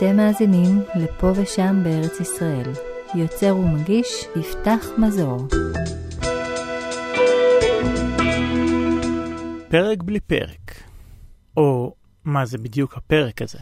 אתם 0.00 0.16
מאזינים 0.16 0.82
לפה 0.94 1.32
ושם 1.36 1.80
בארץ 1.84 2.20
ישראל. 2.20 2.72
יוצר 3.14 3.56
ומגיש 3.56 4.24
יפתח 4.36 4.86
מזור. 4.98 5.38
פרק 9.68 10.02
בלי 10.02 10.20
פרק. 10.20 10.82
או 11.56 11.94
מה 12.24 12.46
זה 12.46 12.58
בדיוק 12.58 12.96
הפרק 12.96 13.42
הזה? 13.42 13.58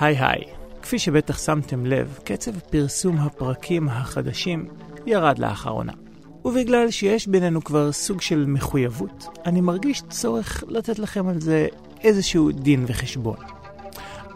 היי 0.00 0.16
היי, 0.18 0.44
כפי 0.82 0.98
שבטח 0.98 1.38
שמתם 1.38 1.86
לב, 1.86 2.18
קצב 2.24 2.58
פרסום 2.58 3.16
הפרקים 3.16 3.88
החדשים 3.88 4.68
ירד 5.06 5.38
לאחרונה. 5.38 6.05
ובגלל 6.46 6.90
שיש 6.90 7.26
בינינו 7.26 7.64
כבר 7.64 7.92
סוג 7.92 8.20
של 8.20 8.44
מחויבות, 8.48 9.26
אני 9.46 9.60
מרגיש 9.60 10.02
צורך 10.10 10.64
לתת 10.68 10.98
לכם 10.98 11.28
על 11.28 11.40
זה 11.40 11.66
איזשהו 12.04 12.52
דין 12.52 12.84
וחשבון. 12.86 13.36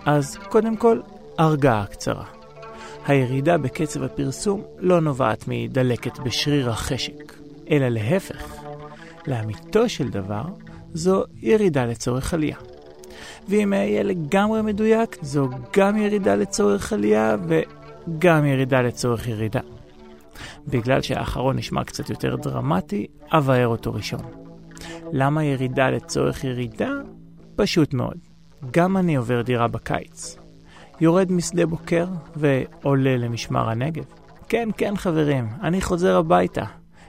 אז 0.06 0.36
קודם 0.36 0.76
כל, 0.76 1.00
הרגעה 1.38 1.86
קצרה. 1.86 2.24
הירידה 3.06 3.58
בקצב 3.58 4.02
הפרסום 4.02 4.62
לא 4.78 5.00
נובעת 5.00 5.44
מדלקת 5.48 6.18
בשריר 6.18 6.70
החשק, 6.70 7.34
אלא 7.70 7.88
להפך. 7.88 8.54
לאמיתו 9.26 9.88
של 9.88 10.08
דבר, 10.08 10.44
זו 10.94 11.24
ירידה 11.42 11.86
לצורך 11.86 12.34
עלייה. 12.34 12.56
ואם 13.48 13.72
אהיה 13.72 14.02
לגמרי 14.02 14.62
מדויק, 14.62 15.16
זו 15.22 15.48
גם 15.76 15.96
ירידה 15.96 16.34
לצורך 16.34 16.92
עלייה 16.92 17.36
וגם 17.48 18.44
ירידה 18.46 18.82
לצורך 18.82 19.28
ירידה. 19.28 19.60
בגלל 20.66 21.02
שהאחרון 21.02 21.56
נשמע 21.56 21.84
קצת 21.84 22.10
יותר 22.10 22.36
דרמטי, 22.36 23.06
אבאר 23.32 23.68
אותו 23.68 23.92
ראשון. 23.92 24.22
למה 25.12 25.44
ירידה 25.44 25.90
לצורך 25.90 26.44
ירידה? 26.44 26.92
פשוט 27.56 27.94
מאוד. 27.94 28.16
גם 28.70 28.96
אני 28.96 29.16
עובר 29.16 29.42
דירה 29.42 29.68
בקיץ. 29.68 30.36
יורד 31.00 31.32
משדה 31.32 31.66
בוקר 31.66 32.06
ועולה 32.36 33.16
למשמר 33.16 33.70
הנגב. 33.70 34.04
כן, 34.48 34.68
כן, 34.76 34.96
חברים, 34.96 35.48
אני 35.62 35.80
חוזר 35.80 36.16
הביתה. 36.16 36.64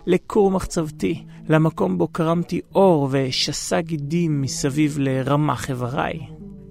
לכור 0.07 0.51
מחצבתי, 0.51 1.25
למקום 1.49 1.97
בו 1.97 2.07
קרמתי 2.07 2.61
אור 2.75 3.07
ושסה 3.11 3.81
גידים 3.81 4.41
מסביב 4.41 4.97
לרמ"ח 4.99 5.69
איבריי. 5.69 6.19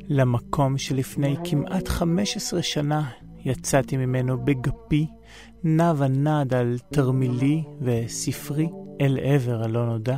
למקום 0.08 0.78
שלפני 0.78 1.36
כמעט 1.44 1.88
15 1.88 2.62
שנה 2.62 3.10
יצאתי 3.44 3.96
ממנו 3.96 4.44
בגפי, 4.44 5.06
נע 5.64 5.92
ונד 5.96 6.54
על 6.54 6.78
תרמילי 6.92 7.62
וספרי 7.80 8.68
אל 9.00 9.18
עבר 9.22 9.62
הלא 9.62 9.86
נודע. 9.86 10.16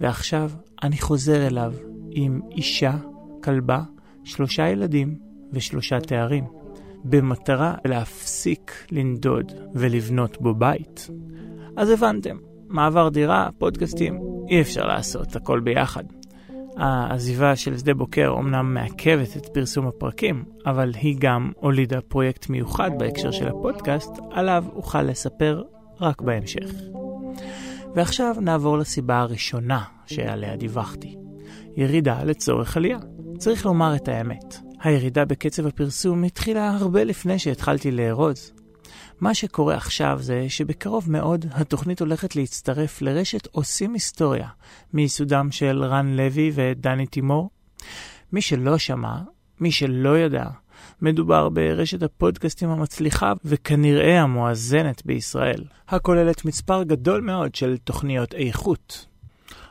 ועכשיו 0.00 0.50
אני 0.82 0.98
חוזר 0.98 1.46
אליו 1.46 1.74
עם 2.10 2.40
אישה, 2.50 2.96
כלבה, 3.44 3.82
שלושה 4.24 4.68
ילדים 4.68 5.18
ושלושה 5.52 6.00
תארים, 6.00 6.44
במטרה 7.04 7.74
להפסיק 7.84 8.86
לנדוד 8.90 9.52
ולבנות 9.74 10.40
בו 10.40 10.54
בית. 10.54 11.10
אז 11.76 11.90
הבנתם, 11.90 12.36
מעבר 12.68 13.08
דירה, 13.08 13.48
פודקאסטים, 13.58 14.20
אי 14.48 14.60
אפשר 14.60 14.86
לעשות 14.86 15.36
הכל 15.36 15.60
ביחד. 15.60 16.04
העזיבה 16.78 17.56
של 17.56 17.78
שדה 17.78 17.94
בוקר 17.94 18.28
אומנם 18.28 18.74
מעכבת 18.74 19.36
את 19.36 19.46
פרסום 19.46 19.86
הפרקים, 19.86 20.44
אבל 20.66 20.92
היא 20.94 21.16
גם 21.18 21.52
הולידה 21.56 22.00
פרויקט 22.00 22.48
מיוחד 22.48 22.90
בהקשר 22.98 23.30
של 23.30 23.48
הפודקאסט, 23.48 24.10
עליו 24.30 24.64
אוכל 24.76 25.02
לספר 25.02 25.62
רק 26.00 26.22
בהמשך. 26.22 26.70
ועכשיו 27.94 28.34
נעבור 28.40 28.78
לסיבה 28.78 29.18
הראשונה 29.18 29.82
שעליה 30.06 30.56
דיווחתי. 30.56 31.16
ירידה 31.76 32.24
לצורך 32.24 32.76
עלייה. 32.76 32.98
צריך 33.38 33.66
לומר 33.66 33.96
את 33.96 34.08
האמת, 34.08 34.56
הירידה 34.82 35.24
בקצב 35.24 35.66
הפרסום 35.66 36.24
התחילה 36.24 36.70
הרבה 36.70 37.04
לפני 37.04 37.38
שהתחלתי 37.38 37.90
לארוז. 37.90 38.57
מה 39.20 39.34
שקורה 39.34 39.74
עכשיו 39.74 40.18
זה 40.20 40.46
שבקרוב 40.48 41.10
מאוד 41.10 41.46
התוכנית 41.50 42.00
הולכת 42.00 42.36
להצטרף 42.36 43.02
לרשת 43.02 43.46
עושים 43.46 43.94
היסטוריה 43.94 44.48
מיסודם 44.92 45.50
של 45.50 45.84
רן 45.84 46.16
לוי 46.16 46.52
ודני 46.54 47.06
תימור. 47.06 47.50
מי 48.32 48.42
שלא 48.42 48.78
שמע, 48.78 49.16
מי 49.60 49.72
שלא 49.72 50.18
ידע, 50.18 50.44
מדובר 51.02 51.48
ברשת 51.48 52.02
הפודקאסטים 52.02 52.70
המצליחה 52.70 53.32
וכנראה 53.44 54.20
המואזנת 54.20 55.06
בישראל, 55.06 55.64
הכוללת 55.88 56.44
מספר 56.44 56.82
גדול 56.82 57.20
מאוד 57.20 57.54
של 57.54 57.76
תוכניות 57.76 58.34
איכות. 58.34 59.06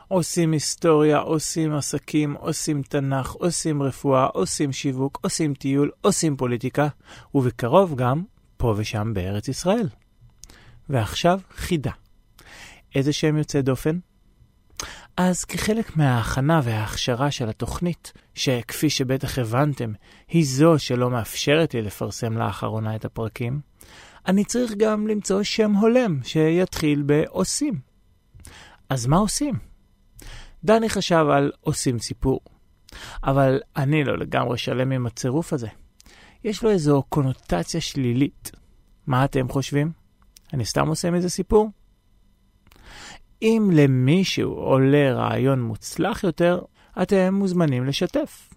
עושים 0.08 0.52
היסטוריה, 0.52 1.18
עושים 1.18 1.74
עסקים, 1.74 2.34
עושים 2.34 2.82
תנ"ך, 2.82 3.32
עושים 3.32 3.82
רפואה, 3.82 4.24
עושים 4.26 4.72
שיווק, 4.72 5.18
עושים 5.22 5.54
טיול, 5.54 5.90
עושים 6.00 6.36
פוליטיקה, 6.36 6.88
ובקרוב 7.34 7.94
גם 7.96 8.22
פה 8.58 8.74
ושם 8.76 9.12
בארץ 9.14 9.48
ישראל. 9.48 9.88
ועכשיו 10.88 11.40
חידה. 11.50 11.92
איזה 12.94 13.12
שם 13.12 13.36
יוצא 13.36 13.60
דופן? 13.60 13.98
אז 15.16 15.44
כחלק 15.44 15.96
מההכנה 15.96 16.60
וההכשרה 16.64 17.30
של 17.30 17.48
התוכנית, 17.48 18.12
שכפי 18.34 18.90
שבטח 18.90 19.38
הבנתם, 19.38 19.92
היא 20.28 20.46
זו 20.46 20.78
שלא 20.78 21.10
מאפשרת 21.10 21.74
לי 21.74 21.82
לפרסם 21.82 22.38
לאחרונה 22.38 22.96
את 22.96 23.04
הפרקים, 23.04 23.60
אני 24.26 24.44
צריך 24.44 24.72
גם 24.76 25.06
למצוא 25.06 25.42
שם 25.42 25.72
הולם 25.72 26.20
שיתחיל 26.24 27.02
בעושים. 27.02 27.74
אז 28.88 29.06
מה 29.06 29.16
עושים? 29.16 29.54
דני 30.64 30.88
חשב 30.88 31.26
על 31.32 31.52
עושים 31.60 31.98
סיפור, 31.98 32.40
אבל 33.24 33.60
אני 33.76 34.04
לא 34.04 34.18
לגמרי 34.18 34.58
שלם 34.58 34.92
עם 34.92 35.06
הצירוף 35.06 35.52
הזה. 35.52 35.68
יש 36.44 36.62
לו 36.62 36.70
איזו 36.70 37.02
קונוטציה 37.08 37.80
שלילית. 37.80 38.50
מה 39.06 39.24
אתם 39.24 39.48
חושבים? 39.48 39.92
אני 40.52 40.64
סתם 40.64 40.88
עושה 40.88 41.10
מזה 41.10 41.30
סיפור? 41.30 41.70
אם 43.42 43.70
למישהו 43.72 44.52
עולה 44.52 45.12
רעיון 45.12 45.62
מוצלח 45.62 46.24
יותר, 46.24 46.60
אתם 47.02 47.34
מוזמנים 47.34 47.84
לשתף. 47.84 48.48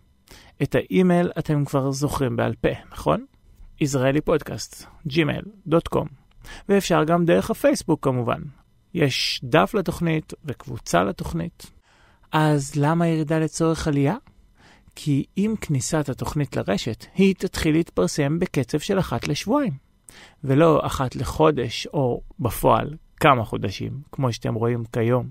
את 0.63 0.75
האימייל 0.75 1.31
אתם 1.39 1.65
כבר 1.65 1.91
זוכרים 1.91 2.35
בעל 2.35 2.53
פה, 2.55 2.69
נכון? 2.91 3.25
ישראלי 3.81 4.21
פודקאסט, 4.21 4.85
gmail.com 5.07 6.07
ואפשר 6.69 7.03
גם 7.03 7.25
דרך 7.25 7.51
הפייסבוק 7.51 8.03
כמובן. 8.03 8.41
יש 8.93 9.41
דף 9.43 9.73
לתוכנית 9.73 10.33
וקבוצה 10.45 11.03
לתוכנית. 11.03 11.71
אז 12.31 12.75
למה 12.75 13.07
ירידה 13.07 13.39
לצורך 13.39 13.87
עלייה? 13.87 14.15
כי 14.95 15.25
עם 15.35 15.55
כניסת 15.55 16.09
התוכנית 16.09 16.57
לרשת, 16.57 17.05
היא 17.15 17.35
תתחיל 17.37 17.75
להתפרסם 17.75 18.39
בקצב 18.39 18.79
של 18.79 18.99
אחת 18.99 19.27
לשבועיים, 19.27 19.73
ולא 20.43 20.81
אחת 20.83 21.15
לחודש 21.15 21.87
או 21.87 22.21
בפועל 22.39 22.95
כמה 23.19 23.45
חודשים, 23.45 24.01
כמו 24.11 24.33
שאתם 24.33 24.53
רואים 24.53 24.83
כיום. 24.93 25.29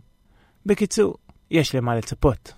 בקיצור, 0.66 1.14
יש 1.50 1.74
למה 1.74 1.96
לצפות. 1.96 2.52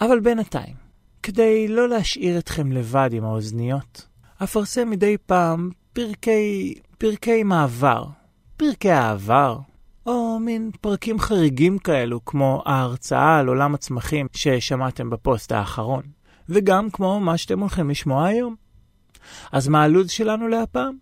אבל 0.00 0.20
בינתיים, 0.20 0.74
כדי 1.22 1.68
לא 1.68 1.88
להשאיר 1.88 2.38
אתכם 2.38 2.72
לבד 2.72 3.10
עם 3.12 3.24
האוזניות, 3.24 4.06
אפרסם 4.42 4.90
מדי 4.90 5.16
פעם 5.26 5.70
פרקי, 5.92 6.74
פרקי 6.98 7.42
מעבר, 7.42 8.04
פרקי 8.56 8.90
העבר, 8.90 9.58
או 10.06 10.38
מין 10.38 10.70
פרקים 10.80 11.18
חריגים 11.18 11.78
כאלו, 11.78 12.24
כמו 12.24 12.62
ההרצאה 12.66 13.38
על 13.38 13.48
עולם 13.48 13.74
הצמחים 13.74 14.26
ששמעתם 14.32 15.10
בפוסט 15.10 15.52
האחרון. 15.52 16.02
וגם 16.50 16.90
כמו 16.90 17.20
מה 17.20 17.36
שאתם 17.36 17.60
הולכים 17.60 17.90
לשמוע 17.90 18.26
היום. 18.26 18.54
אז 19.52 19.68
מה 19.68 19.82
הלו"ז 19.82 20.10
שלנו 20.10 20.48
להפעם? 20.48 20.96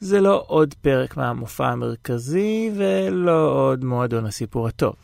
זה 0.00 0.20
לא 0.20 0.44
עוד 0.46 0.74
פרק 0.74 1.16
מהמופע 1.16 1.68
המרכזי 1.68 2.70
ולא 2.76 3.52
עוד 3.52 3.84
מועדון 3.84 4.26
הסיפור 4.26 4.68
הטוב. 4.68 4.94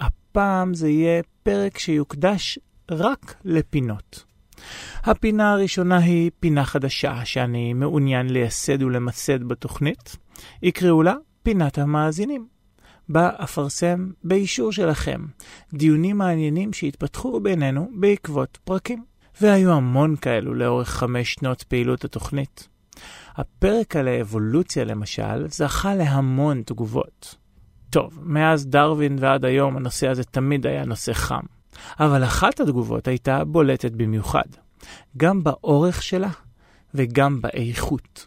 הפעם 0.00 0.74
זה 0.74 0.88
יהיה 0.88 1.22
פרק 1.42 1.78
שיוקדש 1.78 2.58
רק 2.90 3.34
לפינות. 3.44 4.24
הפינה 5.02 5.52
הראשונה 5.52 5.96
היא 5.98 6.30
פינה 6.40 6.64
חדשה 6.64 7.24
שאני 7.24 7.72
מעוניין 7.72 8.30
לייסד 8.30 8.82
ולמסד 8.82 9.44
בתוכנית. 9.44 10.16
יקראו 10.62 11.02
לה 11.02 11.14
פינת 11.42 11.78
המאזינים. 11.78 12.54
בה 13.08 13.30
אפרסם 13.36 14.10
באישור 14.24 14.72
שלכם 14.72 15.20
דיונים 15.74 16.18
מעניינים 16.18 16.72
שהתפתחו 16.72 17.40
בינינו 17.40 17.90
בעקבות 17.94 18.58
פרקים. 18.64 19.04
והיו 19.40 19.72
המון 19.72 20.16
כאלו 20.16 20.54
לאורך 20.54 20.88
חמש 20.88 21.32
שנות 21.32 21.62
פעילות 21.62 22.04
התוכנית. 22.04 22.68
הפרק 23.36 23.96
על 23.96 24.08
האבולוציה 24.08 24.84
למשל 24.84 25.48
זכה 25.48 25.94
להמון 25.94 26.62
תגובות. 26.62 27.34
טוב, 27.90 28.18
מאז 28.22 28.66
דרווין 28.66 29.16
ועד 29.20 29.44
היום 29.44 29.76
הנושא 29.76 30.08
הזה 30.08 30.24
תמיד 30.24 30.66
היה 30.66 30.84
נושא 30.84 31.12
חם, 31.12 31.40
אבל 32.00 32.24
אחת 32.24 32.60
התגובות 32.60 33.08
הייתה 33.08 33.44
בולטת 33.44 33.92
במיוחד, 33.92 34.48
גם 35.16 35.42
באורך 35.42 36.02
שלה 36.02 36.30
וגם 36.94 37.40
באיכות. 37.40 38.26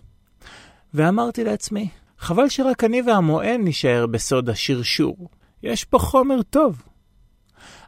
ואמרתי 0.93 1.43
לעצמי, 1.43 1.89
חבל 2.19 2.49
שרק 2.49 2.83
אני 2.83 3.01
והמוען 3.01 3.67
נשאר 3.67 4.05
בסוד 4.07 4.49
השרשור, 4.49 5.29
יש 5.63 5.83
פה 5.83 5.99
חומר 5.99 6.41
טוב. 6.41 6.81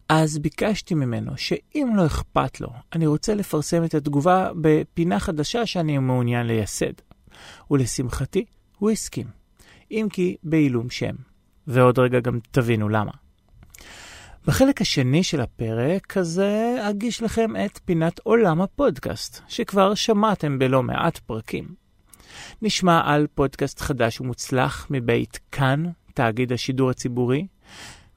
אז 0.10 0.38
ביקשתי 0.38 0.94
ממנו 0.94 1.32
שאם 1.38 1.94
לא 1.96 2.06
אכפת 2.06 2.62
לו, 2.62 2.70
אני 2.94 3.08
רוצה 3.08 3.34
לפרסם 3.34 3.84
את 3.84 3.94
התגובה 3.94 4.50
בפינה 4.62 5.20
חדשה 5.20 5.66
שאני 5.66 5.98
מעוניין 5.98 6.48
לייסד. 6.48 6.94
ולשמחתי, 7.72 8.46
הוא 8.78 8.92
הסכים. 8.92 9.28
אם 9.92 10.08
כי 10.14 10.36
בעילום 10.44 10.90
שם. 10.90 11.16
ועוד 11.68 12.00
רגע 12.00 12.20
גם 12.20 12.40
תבינו 12.52 12.90
למה. 12.90 13.12
בחלק 14.48 14.82
השני 14.82 15.24
של 15.24 15.42
הפרק 15.42 16.18
הזה 16.18 16.78
אגיש 16.90 17.24
לכם 17.24 17.52
את 17.66 17.80
פינת 17.86 18.20
עולם 18.20 18.62
הפודקאסט, 18.62 19.42
שכבר 19.48 19.96
שמעתם 19.96 20.60
בלא 20.60 20.84
מעט 20.84 21.18
פרקים. 21.18 21.76
נשמע 22.62 23.02
על 23.06 23.28
פודקאסט 23.36 23.80
חדש 23.80 24.22
ומוצלח 24.22 24.88
מבית 24.90 25.40
כאן, 25.52 25.84
תאגיד 26.14 26.54
השידור 26.54 26.90
הציבורי, 26.90 27.48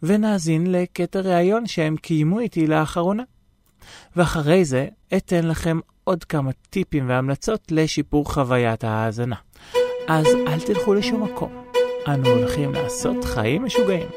ונאזין 0.03 0.73
לקטע 0.73 1.21
ראיון 1.21 1.67
שהם 1.67 1.97
קיימו 1.97 2.41
איתי 2.41 2.67
לאחרונה. 2.67 3.23
ואחרי 4.17 4.65
זה 4.65 4.87
אתן 5.17 5.49
לכם 5.49 5.81
עוד 6.05 6.25
כמה 6.25 6.53
טיפים 6.71 7.09
והמלצות 7.09 7.61
לשיפור 7.71 8.33
חוויית 8.33 8.85
ההאזנה. 8.85 9.37
אז 10.09 10.27
אל 10.47 10.61
תלכו 10.61 10.95
לשום 10.95 11.23
מקום, 11.23 11.53
אנו 12.09 12.29
הולכים 12.29 12.73
לעשות 12.73 13.25
חיים 13.25 13.65
משוגעים. 13.65 14.09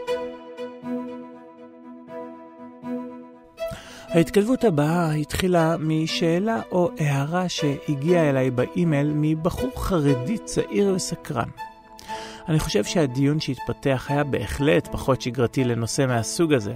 ההתכתבות 4.10 4.64
הבאה 4.64 5.12
התחילה 5.12 5.76
משאלה 5.80 6.62
או 6.72 6.92
הערה 7.00 7.50
שהגיעה 7.50 8.30
אליי 8.30 8.52
באימייל 8.52 9.12
מבחור 9.16 9.72
חרדי 9.84 10.38
צעיר 10.38 10.94
וסקרן. 10.96 11.50
אני 12.48 12.60
חושב 12.60 12.84
שהדיון 12.84 13.40
שהתפתח 13.40 14.06
היה 14.10 14.24
בהחלט 14.24 14.88
פחות 14.92 15.22
שגרתי 15.22 15.64
לנושא 15.64 16.06
מהסוג 16.08 16.54
הזה, 16.54 16.76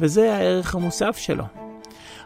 וזה 0.00 0.34
הערך 0.34 0.74
המוסף 0.74 1.16
שלו. 1.16 1.44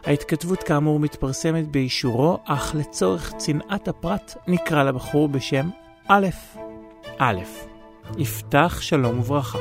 ההתכתבות 0.05 0.63
כאמור 0.63 0.99
מתפרסמת 0.99 1.67
באישורו, 1.67 2.37
אך 2.45 2.75
לצורך 2.75 3.33
צנעת 3.37 3.87
הפרט 3.87 4.37
נקרא 4.47 4.83
לבחור 4.83 5.27
בשם 5.27 5.69
א'. 6.07 6.27
א', 7.17 7.39
יפתח 8.17 8.77
שלום 8.81 9.19
וברכה. 9.19 9.59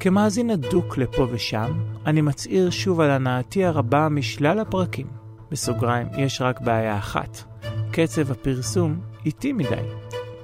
כמאזין 0.00 0.50
הדוק 0.50 0.98
לפה 0.98 1.26
ושם, 1.30 1.72
אני 2.06 2.20
מצהיר 2.20 2.70
שוב 2.70 3.00
על 3.00 3.10
הנאתי 3.10 3.64
הרבה 3.64 4.08
משלל 4.08 4.58
הפרקים. 4.58 5.06
בסוגריים, 5.50 6.06
יש 6.18 6.40
רק 6.40 6.60
בעיה 6.60 6.98
אחת. 6.98 7.42
קצב 7.92 8.30
הפרסום 8.30 9.00
איטי 9.26 9.52
מדי. 9.52 9.82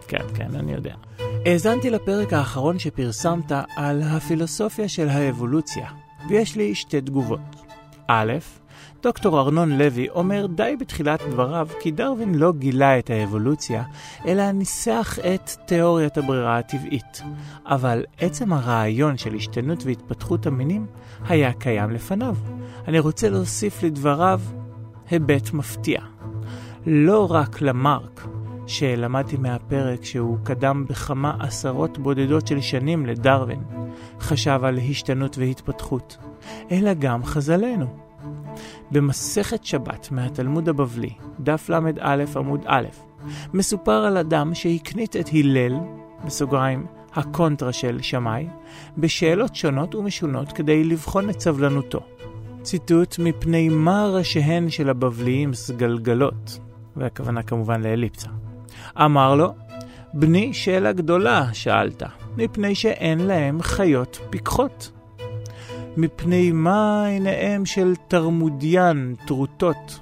כן, 0.09 0.25
כן, 0.35 0.49
אני 0.55 0.73
יודע. 0.73 0.95
האזנתי 1.47 1.91
לפרק 1.91 2.33
האחרון 2.33 2.79
שפרסמת 2.79 3.53
על 3.77 4.03
הפילוסופיה 4.03 4.89
של 4.89 5.09
האבולוציה, 5.09 5.91
ויש 6.29 6.57
לי 6.57 6.75
שתי 6.75 7.01
תגובות. 7.01 7.41
א', 8.07 8.33
דוקטור 9.03 9.41
ארנון 9.41 9.79
לוי 9.79 10.09
אומר 10.09 10.47
די 10.47 10.77
בתחילת 10.81 11.23
דבריו 11.31 11.69
כי 11.81 11.91
דרווין 11.91 12.35
לא 12.35 12.53
גילה 12.53 12.99
את 12.99 13.11
האבולוציה, 13.11 13.85
אלא 14.27 14.51
ניסח 14.51 15.19
את 15.19 15.51
תיאוריית 15.67 16.19
הברירה 16.19 16.59
הטבעית. 16.59 17.23
אבל 17.67 18.05
עצם 18.19 18.53
הרעיון 18.53 19.17
של 19.17 19.35
השתנות 19.35 19.85
והתפתחות 19.87 20.47
המינים 20.47 20.87
היה 21.29 21.53
קיים 21.53 21.91
לפניו. 21.91 22.37
אני 22.89 22.99
רוצה 22.99 23.29
להוסיף 23.29 23.83
לדבריו 23.83 24.41
היבט 25.11 25.53
מפתיע. 25.53 26.01
לא 26.87 27.33
רק 27.33 27.61
למרק, 27.61 28.27
שלמדתי 28.67 29.37
מהפרק 29.37 30.05
שהוא 30.05 30.39
קדם 30.43 30.85
בכמה 30.89 31.37
עשרות 31.41 31.99
בודדות 31.99 32.47
של 32.47 32.61
שנים 32.61 33.07
לדרווין, 33.07 33.63
חשב 34.21 34.61
על 34.63 34.79
השתנות 34.79 35.39
והתפתחות, 35.39 36.17
אלא 36.71 36.95
גם 36.95 37.25
חז"לנו. 37.25 37.87
במסכת 38.91 39.65
שבת 39.65 40.09
מהתלמוד 40.11 40.69
הבבלי, 40.69 41.11
דף 41.41 41.69
ל"א 41.69 42.25
עמוד 42.37 42.61
א', 42.67 42.87
מסופר 43.55 43.93
על 44.05 44.17
אדם 44.17 44.55
שהקנית 44.55 45.17
את 45.17 45.29
הלל, 45.33 45.75
בסוגריים, 46.25 46.87
הקונטרה 47.15 47.73
של 47.73 48.03
שמאי, 48.03 48.49
בשאלות 48.99 49.57
שונות 49.57 49.95
ומשונות 49.95 50.53
כדי 50.53 50.85
לבחון 50.85 51.31
את 51.31 51.41
סבלנותו. 51.41 52.01
ציטוט 52.63 53.19
מפני 53.19 53.69
מה 53.69 54.07
ראשיהן 54.07 54.71
של 54.71 54.89
הבבליים 54.89 55.55
סגלגלות, 55.55 56.59
והכוונה 56.97 57.43
כמובן 57.43 57.83
לאליפסה. 57.83 58.29
אמר 59.05 59.35
לו, 59.35 59.55
בני 60.15 60.55
שאלה 60.55 60.93
גדולה, 60.93 61.49
שאלת, 61.53 62.03
מפני 62.37 62.75
שאין 62.75 63.21
להם 63.21 63.63
חיות 63.63 64.19
פיקחות. 64.31 64.91
מפני 65.97 66.53
מה 66.53 67.07
עיניהם 67.07 67.67
של 67.67 67.95
תרמודיין 68.09 69.15
טרוטות? 69.27 69.99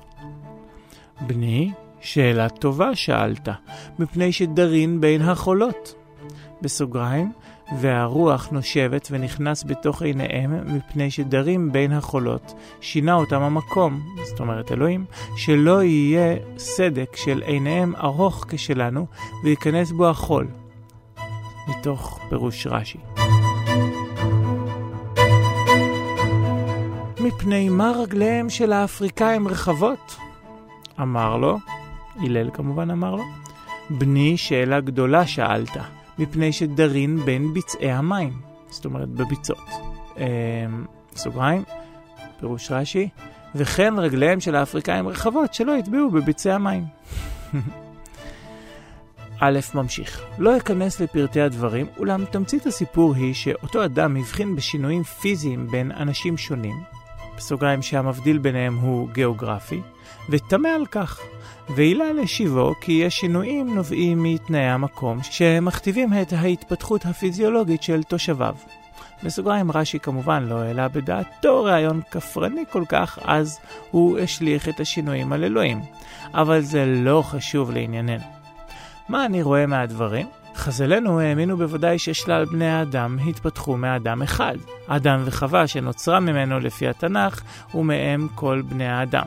בני, 1.26 1.72
שאלה 2.00 2.48
טובה 2.48 2.94
שאלת, 2.94 3.48
מפני 3.98 4.32
שדרין 4.32 5.00
בין 5.00 5.22
החולות. 5.22 5.94
בסוגריים, 6.62 7.32
והרוח 7.72 8.48
נושבת 8.48 9.08
ונכנס 9.10 9.64
בתוך 9.64 10.02
עיניהם 10.02 10.76
מפני 10.76 11.10
שדרים 11.10 11.72
בין 11.72 11.92
החולות, 11.92 12.54
שינה 12.80 13.14
אותם 13.14 13.42
המקום, 13.42 14.00
זאת 14.24 14.40
אומרת 14.40 14.72
אלוהים, 14.72 15.04
שלא 15.36 15.82
יהיה 15.82 16.36
סדק 16.58 17.16
של 17.16 17.42
עיניהם 17.46 17.94
ארוך 17.96 18.44
כשלנו, 18.48 19.06
וייכנס 19.44 19.90
בו 19.90 20.08
החול. 20.08 20.46
מתוך 21.68 22.20
פירוש 22.28 22.66
רש"י. 22.66 22.98
מפני 27.20 27.68
מה 27.68 27.92
רגליהם 27.96 28.50
של 28.50 28.72
האפריקאים 28.72 29.48
רחבות? 29.48 30.16
אמר 31.00 31.36
לו, 31.36 31.58
הלל 32.16 32.50
כמובן 32.50 32.90
אמר 32.90 33.14
לו, 33.14 33.24
בני 33.90 34.36
שאלה 34.36 34.80
גדולה 34.80 35.26
שאלת, 35.26 35.76
מפני 36.18 36.52
שדרין 36.52 37.16
בין 37.24 37.54
ביצעי 37.54 37.90
המים, 37.90 38.32
זאת 38.70 38.84
אומרת 38.84 39.08
בביצות. 39.08 39.68
אה, 40.18 40.66
סוגריים, 41.16 41.62
פירוש 42.40 42.70
רש"י, 42.70 43.08
וכן 43.54 43.94
רגליהם 43.98 44.40
של 44.40 44.54
האפריקאים 44.54 45.08
רחבות 45.08 45.54
שלא 45.54 45.72
יטבעו 45.72 46.10
בביצי 46.10 46.50
המים. 46.50 46.84
א' 49.40 49.58
ממשיך. 49.74 50.22
לא 50.38 50.56
אכנס 50.56 51.00
לפרטי 51.00 51.40
הדברים, 51.40 51.86
אולם 51.98 52.24
תמצית 52.24 52.66
הסיפור 52.66 53.14
היא 53.14 53.34
שאותו 53.34 53.84
אדם 53.84 54.16
הבחין 54.16 54.56
בשינויים 54.56 55.02
פיזיים 55.02 55.66
בין 55.66 55.92
אנשים 55.92 56.36
שונים, 56.36 56.82
בסוגריים 57.36 57.82
שהמבדיל 57.82 58.38
ביניהם 58.38 58.76
הוא 58.76 59.08
גיאוגרפי, 59.12 59.80
ותמה 60.28 60.68
על 60.68 60.86
כך. 60.86 61.20
ועילה 61.68 62.12
לשיבו 62.12 62.74
כי 62.80 62.92
יש 62.92 63.16
שינויים 63.16 63.74
נובעים 63.74 64.22
מתנאי 64.22 64.68
המקום 64.68 65.18
שמכתיבים 65.22 66.10
את 66.22 66.32
ההתפתחות 66.32 67.06
הפיזיולוגית 67.06 67.82
של 67.82 68.02
תושביו. 68.02 68.54
בסוגריים 69.24 69.70
רש"י 69.70 69.98
כמובן 69.98 70.44
לא 70.48 70.62
העלה 70.62 70.88
בדעתו 70.88 71.64
רעיון 71.64 72.00
כפרני 72.10 72.64
כל 72.70 72.84
כך, 72.88 73.18
אז 73.22 73.58
הוא 73.90 74.18
השליך 74.18 74.68
את 74.68 74.80
השינויים 74.80 75.32
על 75.32 75.44
אלוהים. 75.44 75.80
אבל 76.34 76.60
זה 76.60 76.84
לא 76.86 77.22
חשוב 77.22 77.70
לענייננו. 77.70 78.24
מה 79.08 79.26
אני 79.26 79.42
רואה 79.42 79.66
מהדברים? 79.66 80.26
חז"לינו 80.56 81.20
האמינו 81.20 81.56
בוודאי 81.56 81.98
ששלל 81.98 82.44
בני 82.44 82.70
האדם 82.70 83.18
התפתחו 83.28 83.76
מאדם 83.76 84.22
אחד. 84.22 84.54
אדם 84.86 85.22
וחווה 85.24 85.66
שנוצרה 85.66 86.20
ממנו 86.20 86.60
לפי 86.60 86.88
התנ"ך, 86.88 87.42
ומהם 87.74 88.28
כל 88.34 88.62
בני 88.68 88.88
האדם. 88.88 89.26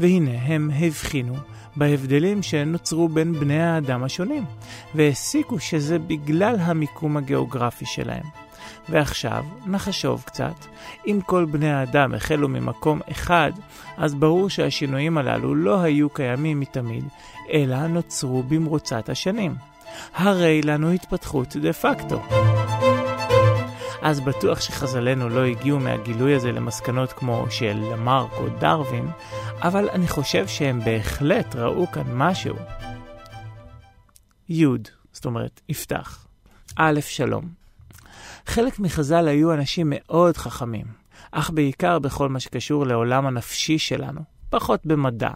והנה 0.00 0.42
הם 0.42 0.70
הבחינו 0.80 1.34
בהבדלים 1.76 2.42
שנוצרו 2.42 3.08
בין 3.08 3.32
בני 3.32 3.62
האדם 3.62 4.04
השונים, 4.04 4.44
והסיקו 4.94 5.58
שזה 5.58 5.98
בגלל 5.98 6.56
המיקום 6.60 7.16
הגיאוגרפי 7.16 7.86
שלהם. 7.86 8.24
ועכשיו, 8.88 9.44
נחשוב 9.66 10.22
קצת, 10.26 10.66
אם 11.06 11.20
כל 11.26 11.44
בני 11.44 11.70
האדם 11.70 12.14
החלו 12.14 12.48
ממקום 12.48 13.00
אחד, 13.10 13.52
אז 13.96 14.14
ברור 14.14 14.50
שהשינויים 14.50 15.18
הללו 15.18 15.54
לא 15.54 15.80
היו 15.80 16.10
קיימים 16.10 16.60
מתמיד, 16.60 17.04
אלא 17.52 17.86
נוצרו 17.86 18.42
במרוצת 18.42 19.08
השנים. 19.08 19.54
הרי 20.14 20.62
לנו 20.62 20.90
התפתחות 20.90 21.56
דה 21.56 21.72
פקטו. 21.72 22.22
אז 24.02 24.20
בטוח 24.20 24.60
שחז"לינו 24.60 25.28
לא 25.28 25.44
הגיעו 25.44 25.78
מהגילוי 25.78 26.34
הזה 26.34 26.52
למסקנות 26.52 27.12
כמו 27.12 27.46
של 27.50 27.76
למרק 27.92 28.32
או 28.32 28.48
דרווין, 28.48 29.08
אבל 29.62 29.88
אני 29.90 30.08
חושב 30.08 30.46
שהם 30.46 30.80
בהחלט 30.84 31.56
ראו 31.56 31.86
כאן 31.86 32.04
משהו. 32.14 32.56
י', 34.48 34.66
זאת 35.12 35.24
אומרת, 35.24 35.60
יפתח. 35.68 36.26
א', 36.76 37.00
שלום. 37.00 37.48
חלק 38.46 38.78
מחז"ל 38.78 39.28
היו 39.28 39.54
אנשים 39.54 39.86
מאוד 39.90 40.36
חכמים, 40.36 40.86
אך 41.32 41.50
בעיקר 41.50 41.98
בכל 41.98 42.28
מה 42.28 42.40
שקשור 42.40 42.86
לעולם 42.86 43.26
הנפשי 43.26 43.78
שלנו, 43.78 44.20
פחות 44.50 44.86
במדע, 44.86 45.30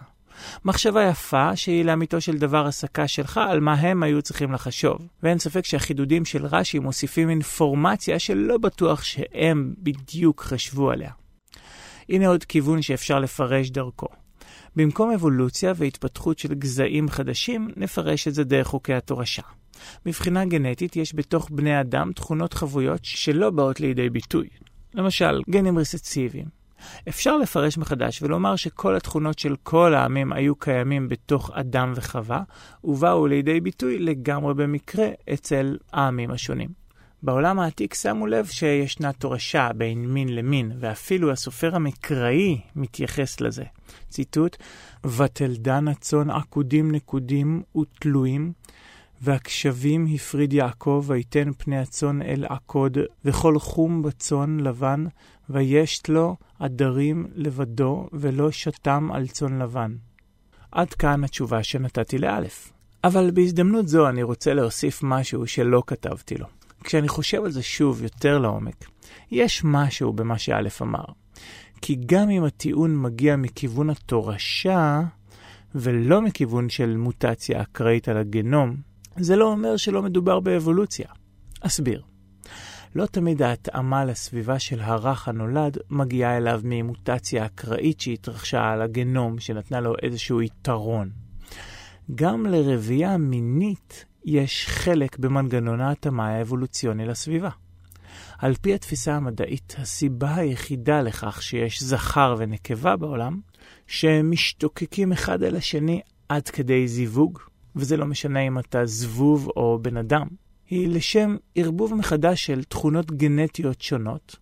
מחשבה 0.64 1.02
יפה 1.02 1.56
שהיא 1.56 1.84
לאמיתו 1.84 2.20
של 2.20 2.38
דבר 2.38 2.66
הסקה 2.66 3.08
שלך 3.08 3.40
על 3.48 3.60
מה 3.60 3.74
הם 3.74 4.02
היו 4.02 4.22
צריכים 4.22 4.52
לחשוב. 4.52 4.98
ואין 5.22 5.38
ספק 5.38 5.64
שהחידודים 5.64 6.24
של 6.24 6.46
רש"י 6.46 6.78
מוסיפים 6.78 7.30
אינפורמציה 7.30 8.18
שלא 8.18 8.58
בטוח 8.58 9.02
שהם 9.02 9.74
בדיוק 9.78 10.42
חשבו 10.42 10.90
עליה. 10.90 11.10
הנה 12.08 12.28
עוד 12.28 12.44
כיוון 12.44 12.82
שאפשר 12.82 13.18
לפרש 13.18 13.70
דרכו. 13.70 14.08
במקום 14.76 15.10
אבולוציה 15.10 15.72
והתפתחות 15.76 16.38
של 16.38 16.54
גזעים 16.54 17.08
חדשים, 17.08 17.68
נפרש 17.76 18.28
את 18.28 18.34
זה 18.34 18.44
דרך 18.44 18.66
חוקי 18.66 18.94
התורשה. 18.94 19.42
מבחינה 20.06 20.44
גנטית 20.44 20.96
יש 20.96 21.14
בתוך 21.14 21.50
בני 21.50 21.80
אדם 21.80 22.12
תכונות 22.12 22.54
חבויות 22.54 23.00
שלא 23.04 23.50
באות 23.50 23.80
לידי 23.80 24.10
ביטוי. 24.10 24.48
למשל, 24.94 25.42
גנים 25.50 25.78
רסציביים. 25.78 26.63
אפשר 27.08 27.36
לפרש 27.36 27.78
מחדש 27.78 28.22
ולומר 28.22 28.56
שכל 28.56 28.96
התכונות 28.96 29.38
של 29.38 29.56
כל 29.62 29.94
העמים 29.94 30.32
היו 30.32 30.56
קיימים 30.56 31.08
בתוך 31.08 31.50
אדם 31.54 31.92
וחווה, 31.96 32.42
ובאו 32.84 33.26
לידי 33.26 33.60
ביטוי 33.60 33.98
לגמרי 33.98 34.54
במקרה 34.54 35.08
אצל 35.32 35.76
העמים 35.92 36.30
השונים. 36.30 36.84
בעולם 37.24 37.60
העתיק 37.60 37.94
שמו 37.94 38.26
לב 38.26 38.46
שישנה 38.46 39.12
תורשה 39.12 39.70
בין 39.76 40.06
מין 40.06 40.34
למין, 40.34 40.72
ואפילו 40.80 41.30
הסופר 41.30 41.76
המקראי 41.76 42.60
מתייחס 42.76 43.40
לזה. 43.40 43.64
ציטוט: 44.08 44.56
ותלדן 45.06 45.88
הצאן 45.88 46.30
עקודים 46.30 46.92
נקודים 46.92 47.62
ותלויים, 47.76 48.52
והקשבים 49.22 50.06
הפריד 50.14 50.52
יעקב, 50.52 51.04
ויתן 51.06 51.52
פני 51.58 51.78
הצאן 51.78 52.22
אל 52.22 52.44
עקוד, 52.48 52.98
וכל 53.24 53.58
חום 53.58 54.02
בצאן 54.02 54.60
לבן, 54.60 55.04
וישת 55.50 56.08
לו 56.08 56.36
עדרים 56.58 57.26
לבדו, 57.34 58.08
ולא 58.12 58.50
שתם 58.50 59.08
על 59.12 59.28
צאן 59.28 59.62
לבן. 59.62 59.96
עד 60.72 60.94
כאן 60.94 61.24
התשובה 61.24 61.62
שנתתי 61.62 62.18
לאלף. 62.18 62.72
אבל 63.04 63.30
בהזדמנות 63.30 63.88
זו 63.88 64.08
אני 64.08 64.22
רוצה 64.22 64.54
להוסיף 64.54 65.00
משהו 65.02 65.46
שלא 65.46 65.82
כתבתי 65.86 66.34
לו. 66.34 66.46
כשאני 66.84 67.08
חושב 67.08 67.44
על 67.44 67.50
זה 67.50 67.62
שוב 67.62 68.02
יותר 68.02 68.38
לעומק, 68.38 68.84
יש 69.30 69.62
משהו 69.64 70.12
במה 70.12 70.38
שא' 70.38 70.68
אמר. 70.82 71.04
כי 71.80 71.96
גם 72.06 72.30
אם 72.30 72.44
הטיעון 72.44 73.02
מגיע 73.02 73.36
מכיוון 73.36 73.90
התורשה, 73.90 75.02
ולא 75.74 76.22
מכיוון 76.22 76.68
של 76.68 76.96
מוטציה 76.96 77.62
אקראית 77.62 78.08
על 78.08 78.16
הגנום, 78.16 78.76
זה 79.16 79.36
לא 79.36 79.52
אומר 79.52 79.76
שלא 79.76 80.02
מדובר 80.02 80.40
באבולוציה. 80.40 81.06
אסביר. 81.60 82.13
לא 82.94 83.06
תמיד 83.06 83.42
ההתאמה 83.42 84.04
לסביבה 84.04 84.58
של 84.58 84.80
הרך 84.80 85.28
הנולד 85.28 85.78
מגיעה 85.90 86.36
אליו 86.36 86.60
ממוטציה 86.64 87.46
אקראית 87.46 88.00
שהתרחשה 88.00 88.70
על 88.70 88.82
הגנום, 88.82 89.38
שנתנה 89.38 89.80
לו 89.80 89.94
איזשהו 90.02 90.42
יתרון. 90.42 91.10
גם 92.14 92.46
לרבייה 92.46 93.16
מינית 93.16 94.04
יש 94.24 94.66
חלק 94.68 95.18
במנגנון 95.18 95.80
ההתאמה 95.80 96.28
האבולוציוני 96.28 97.06
לסביבה. 97.06 97.50
על 98.38 98.54
פי 98.54 98.74
התפיסה 98.74 99.14
המדעית, 99.14 99.74
הסיבה 99.78 100.34
היחידה 100.34 101.02
לכך 101.02 101.42
שיש 101.42 101.82
זכר 101.82 102.34
ונקבה 102.38 102.96
בעולם, 102.96 103.40
שהם 103.86 104.30
משתוקקים 104.30 105.12
אחד 105.12 105.42
אל 105.42 105.56
השני 105.56 106.00
עד 106.28 106.48
כדי 106.48 106.88
זיווג, 106.88 107.38
וזה 107.76 107.96
לא 107.96 108.06
משנה 108.06 108.40
אם 108.40 108.58
אתה 108.58 108.86
זבוב 108.86 109.48
או 109.56 109.78
בן 109.82 109.96
אדם, 109.96 110.26
היא 110.74 110.88
לשם 110.88 111.36
ערבוב 111.54 111.94
מחדש 111.94 112.46
של 112.46 112.64
תכונות 112.64 113.12
גנטיות 113.12 113.80
שונות, 113.82 114.36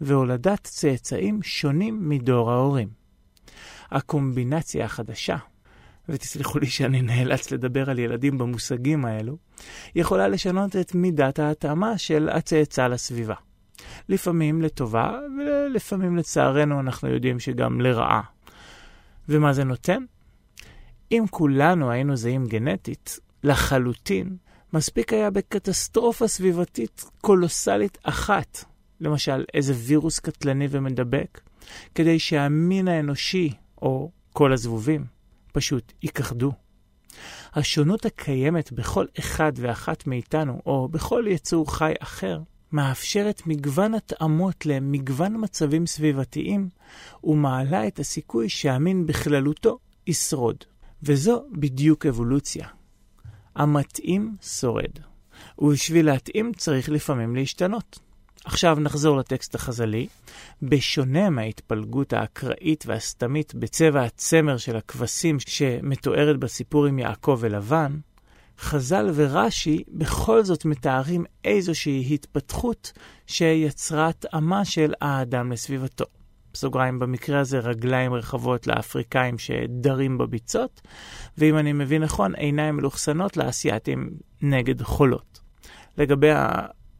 והולדת 0.00 0.60
צאצאים 0.64 1.42
שונים 1.42 2.08
מדור 2.08 2.50
ההורים. 2.50 2.88
הקומבינציה 3.90 4.84
החדשה 4.84 5.36
ותסלחו 6.08 6.58
לי 6.58 6.66
שאני 6.66 7.02
נאלץ 7.02 7.50
לדבר 7.50 7.90
על 7.90 7.98
ילדים 7.98 8.38
במושגים 8.38 9.04
האלו, 9.04 9.36
יכולה 9.94 10.28
לשנות 10.28 10.76
את 10.76 10.94
מידת 10.94 11.38
ההתאמה 11.38 11.98
של 11.98 12.28
הצאצא 12.28 12.86
לסביבה. 12.86 13.34
לפעמים 14.08 14.62
לטובה, 14.62 15.18
ולפעמים 15.38 16.16
לצערנו 16.16 16.80
אנחנו 16.80 17.08
יודעים 17.08 17.40
שגם 17.40 17.80
לרעה. 17.80 18.22
ומה 19.28 19.52
זה 19.52 19.64
נותן? 19.64 20.04
אם 21.12 21.24
כולנו 21.30 21.90
היינו 21.90 22.16
זהים 22.16 22.46
גנטית, 22.46 23.18
לחלוטין, 23.44 24.36
מספיק 24.72 25.12
היה 25.12 25.30
בקטסטרופה 25.30 26.28
סביבתית 26.28 27.04
קולוסלית 27.20 27.98
אחת, 28.02 28.64
למשל 29.00 29.44
איזה 29.54 29.74
וירוס 29.76 30.18
קטלני 30.18 30.66
ומדבק, 30.70 31.40
כדי 31.94 32.18
שהמין 32.18 32.88
האנושי, 32.88 33.52
או 33.82 34.10
כל 34.32 34.52
הזבובים, 34.52 35.04
פשוט 35.52 35.92
ייכחדו. 36.02 36.52
השונות 37.54 38.06
הקיימת 38.06 38.72
בכל 38.72 39.06
אחד 39.18 39.52
ואחת 39.56 40.06
מאיתנו, 40.06 40.60
או 40.66 40.88
בכל 40.88 41.24
יצור 41.28 41.74
חי 41.74 41.92
אחר, 42.00 42.40
מאפשרת 42.72 43.42
מגוון 43.46 43.94
התאמות 43.94 44.66
למגוון 44.66 45.44
מצבים 45.44 45.86
סביבתיים, 45.86 46.68
ומעלה 47.24 47.86
את 47.86 47.98
הסיכוי 47.98 48.48
שהמין 48.48 49.06
בכללותו 49.06 49.78
ישרוד. 50.06 50.64
וזו 51.02 51.44
בדיוק 51.52 52.06
אבולוציה. 52.06 52.68
המתאים 53.56 54.36
שורד, 54.42 54.98
ובשביל 55.58 56.06
להתאים 56.06 56.52
צריך 56.52 56.88
לפעמים 56.88 57.36
להשתנות. 57.36 57.98
עכשיו 58.44 58.76
נחזור 58.80 59.16
לטקסט 59.16 59.54
החז"לי. 59.54 60.06
בשונה 60.62 61.30
מההתפלגות 61.30 62.12
האקראית 62.12 62.84
והסתמית 62.86 63.54
בצבע 63.54 64.02
הצמר 64.02 64.56
של 64.56 64.76
הכבשים 64.76 65.40
שמתוארת 65.40 66.38
בסיפור 66.38 66.86
עם 66.86 66.98
יעקב 66.98 67.38
ולבן, 67.40 67.98
חז"ל 68.58 69.10
ורש"י 69.14 69.82
בכל 69.88 70.44
זאת 70.44 70.64
מתארים 70.64 71.24
איזושהי 71.44 72.14
התפתחות 72.14 72.92
שיצרה 73.26 74.08
התאמה 74.08 74.64
של 74.64 74.92
האדם 75.00 75.52
לסביבתו. 75.52 76.04
בסוגריים, 76.52 76.98
במקרה 76.98 77.40
הזה 77.40 77.58
רגליים 77.58 78.14
רחבות 78.14 78.66
לאפריקאים 78.66 79.38
שדרים 79.38 80.18
בביצות, 80.18 80.80
ואם 81.38 81.58
אני 81.58 81.72
מבין 81.72 82.02
נכון, 82.02 82.34
עיניים 82.34 82.76
מלוכסנות 82.76 83.36
לאסייתים 83.36 84.10
נגד 84.42 84.82
חולות. 84.82 85.40
לגבי 85.98 86.30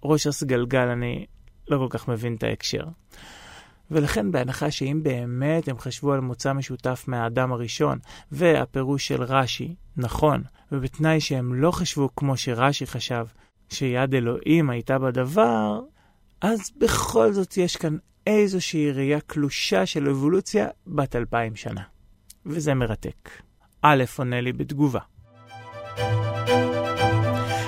ראש 0.05 0.27
הסגלגל 0.27 0.89
אני 0.89 1.27
לא 1.69 1.79
כל 1.79 1.99
כך 1.99 2.09
מבין 2.09 2.35
את 2.35 2.43
ההקשר. 2.43 2.85
ולכן 3.91 4.31
בהנחה 4.31 4.71
שאם 4.71 5.01
באמת 5.03 5.69
הם 5.69 5.79
חשבו 5.79 6.13
על 6.13 6.21
מוצא 6.21 6.53
משותף 6.53 7.05
מהאדם 7.07 7.53
הראשון, 7.53 7.99
והפירוש 8.33 9.09
של 9.09 9.23
רש"י 9.23 9.75
נכון, 9.97 10.43
ובתנאי 10.73 11.21
שהם 11.21 11.55
לא 11.55 11.71
חשבו 11.71 12.09
כמו 12.17 12.37
שרש"י 12.37 12.87
חשב, 12.87 13.27
שיד 13.69 14.15
אלוהים 14.15 14.71
הייתה 14.71 14.99
בדבר, 14.99 15.81
אז 16.41 16.71
בכל 16.79 17.33
זאת 17.33 17.57
יש 17.57 17.77
כאן 17.77 17.97
איזושהי 18.27 18.93
ראייה 18.93 19.21
קלושה 19.21 19.87
של 19.87 20.09
אבולוציה 20.09 20.69
בת 20.87 21.17
אלפיים 21.17 21.57
שנה. 21.57 21.83
וזה 22.47 22.75
מרתק. 22.75 23.31
א' 23.83 24.05
עונה 24.19 24.41
לי 24.41 24.53
בתגובה. 24.53 25.01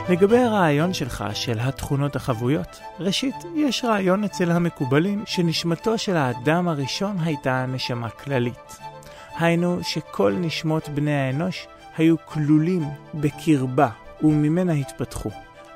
לגבי 0.08 0.38
הרעיון 0.38 0.94
שלך 0.94 1.24
של 1.34 1.58
התכונות 1.60 2.16
החבויות, 2.16 2.80
ראשית, 3.00 3.34
יש 3.56 3.84
רעיון 3.84 4.24
אצל 4.24 4.50
המקובלים 4.50 5.22
שנשמתו 5.26 5.98
של 5.98 6.16
האדם 6.16 6.68
הראשון 6.68 7.16
הייתה 7.20 7.66
נשמה 7.66 8.10
כללית. 8.10 8.78
היינו 9.38 9.78
שכל 9.82 10.32
נשמות 10.32 10.88
בני 10.88 11.14
האנוש 11.14 11.66
היו 11.96 12.16
כלולים 12.24 12.82
בקרבה 13.14 13.88
וממנה 14.22 14.72
התפתחו. 14.72 15.30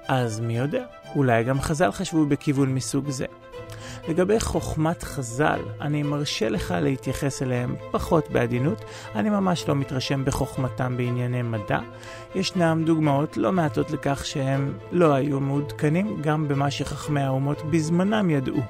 אז 0.08 0.40
מי 0.40 0.58
יודע, 0.58 0.84
אולי 1.14 1.44
גם 1.44 1.60
חז"ל 1.60 1.92
חשבו 1.92 2.26
בכיוון 2.26 2.74
מסוג 2.74 3.10
זה. 3.10 3.26
לגבי 4.08 4.40
חוכמת 4.40 5.02
חז"ל, 5.02 5.60
אני 5.80 6.02
מרשה 6.02 6.48
לך 6.48 6.74
להתייחס 6.82 7.42
אליהם 7.42 7.76
פחות 7.90 8.30
בעדינות, 8.30 8.84
אני 9.14 9.30
ממש 9.30 9.68
לא 9.68 9.74
מתרשם 9.74 10.24
בחוכמתם 10.24 10.96
בענייני 10.96 11.42
מדע. 11.42 11.78
ישנם 12.34 12.82
דוגמאות 12.86 13.36
לא 13.36 13.52
מעטות 13.52 13.90
לכך 13.90 14.26
שהם 14.26 14.72
לא 14.92 15.14
היו 15.14 15.40
מעודכנים 15.40 16.22
גם 16.22 16.48
במה 16.48 16.70
שחכמי 16.70 17.22
האומות 17.22 17.70
בזמנם 17.70 18.30
ידעו. 18.30 18.60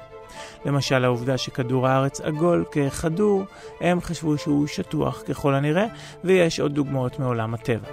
למשל 0.65 1.05
העובדה 1.05 1.37
שכדור 1.37 1.87
הארץ 1.87 2.21
עגול 2.21 2.65
ככדור, 2.71 3.43
הם 3.81 4.01
חשבו 4.01 4.37
שהוא 4.37 4.67
שטוח 4.67 5.21
ככל 5.21 5.55
הנראה, 5.55 5.85
ויש 6.23 6.59
עוד 6.59 6.73
דוגמאות 6.73 7.19
מעולם 7.19 7.53
הטבע. 7.53 7.87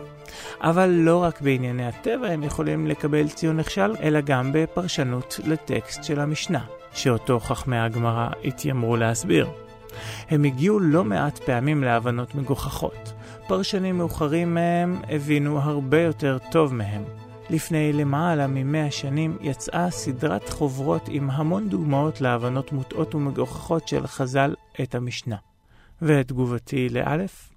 אבל 0.60 0.90
לא 0.90 1.22
רק 1.22 1.40
בענייני 1.40 1.86
הטבע 1.86 2.28
הם 2.28 2.42
יכולים 2.42 2.86
לקבל 2.86 3.28
ציון 3.28 3.56
נכשל, 3.56 3.96
אלא 4.02 4.20
גם 4.20 4.50
בפרשנות 4.52 5.40
לטקסט 5.44 6.04
של 6.04 6.20
המשנה. 6.20 6.75
שאותו 6.96 7.40
חכמי 7.40 7.78
הגמרא 7.78 8.28
התיימרו 8.44 8.96
להסביר. 8.96 9.48
הם 10.28 10.44
הגיעו 10.44 10.80
לא 10.80 11.04
מעט 11.04 11.38
פעמים 11.38 11.84
להבנות 11.84 12.34
מגוחכות. 12.34 13.12
פרשנים 13.46 13.98
מאוחרים 13.98 14.54
מהם 14.54 15.02
הבינו 15.08 15.58
הרבה 15.58 16.00
יותר 16.00 16.38
טוב 16.50 16.74
מהם. 16.74 17.04
לפני 17.50 17.92
למעלה 17.92 18.46
ממאה 18.46 18.90
שנים 18.90 19.36
יצאה 19.40 19.90
סדרת 19.90 20.48
חוברות 20.48 21.08
עם 21.08 21.30
המון 21.30 21.68
דוגמאות 21.68 22.20
להבנות 22.20 22.72
מוטעות 22.72 23.14
ומגוחכות 23.14 23.88
של 23.88 24.06
חז"ל 24.06 24.54
את 24.82 24.94
המשנה. 24.94 25.36
ואת 26.02 26.28
תגובתי 26.28 26.88
לאלף? 26.88 27.55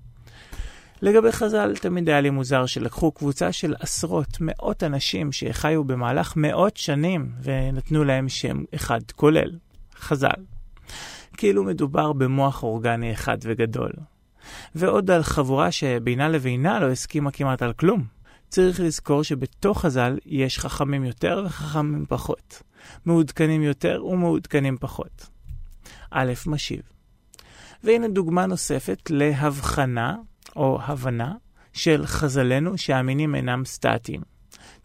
לגבי 1.02 1.32
חז"ל, 1.32 1.76
תמיד 1.76 2.10
היה 2.10 2.22
לי 2.22 2.30
מוזר 2.30 2.66
שלקחו 2.66 3.12
קבוצה 3.12 3.52
של 3.52 3.76
עשרות, 3.80 4.38
מאות 4.42 4.84
אנשים 4.84 5.32
שחיו 5.32 5.84
במהלך 5.84 6.34
מאות 6.36 6.78
שנים 6.78 7.32
ונתנו 7.44 8.04
להם 8.04 8.30
שם 8.30 8.64
אחד 8.76 9.00
כולל, 9.16 9.52
חז"ל. 9.96 10.44
כאילו 11.38 11.64
מדובר 11.64 12.14
במוח 12.14 12.64
אורגני 12.64 13.14
אחד 13.14 13.38
וגדול. 13.42 13.92
ועוד 14.76 15.12
על 15.12 15.24
חבורה 15.24 15.72
שבינה 15.72 16.30
לבינה 16.30 16.80
לא 16.80 16.92
הסכימה 16.92 17.32
כמעט 17.32 17.62
על 17.62 17.74
כלום. 17.74 18.04
צריך 18.50 18.80
לזכור 18.80 19.24
שבתוך 19.24 19.82
חז"ל 19.82 20.18
יש 20.26 20.60
חכמים 20.60 21.06
יותר 21.06 21.44
וחכמים 21.46 22.06
פחות. 22.10 22.62
מעודכנים 23.06 23.62
יותר 23.62 24.06
ומעודכנים 24.06 24.78
פחות. 24.78 25.30
א' 26.12 26.34
משיב. 26.48 26.82
והנה 27.84 28.08
דוגמה 28.08 28.46
נוספת 28.46 29.10
להבחנה 29.10 30.16
או 30.56 30.80
הבנה 30.82 31.34
של 31.74 32.06
חז"לנו 32.06 32.78
שהמינים 32.78 33.36
אינם 33.36 33.66
סטטיים. 33.66 34.22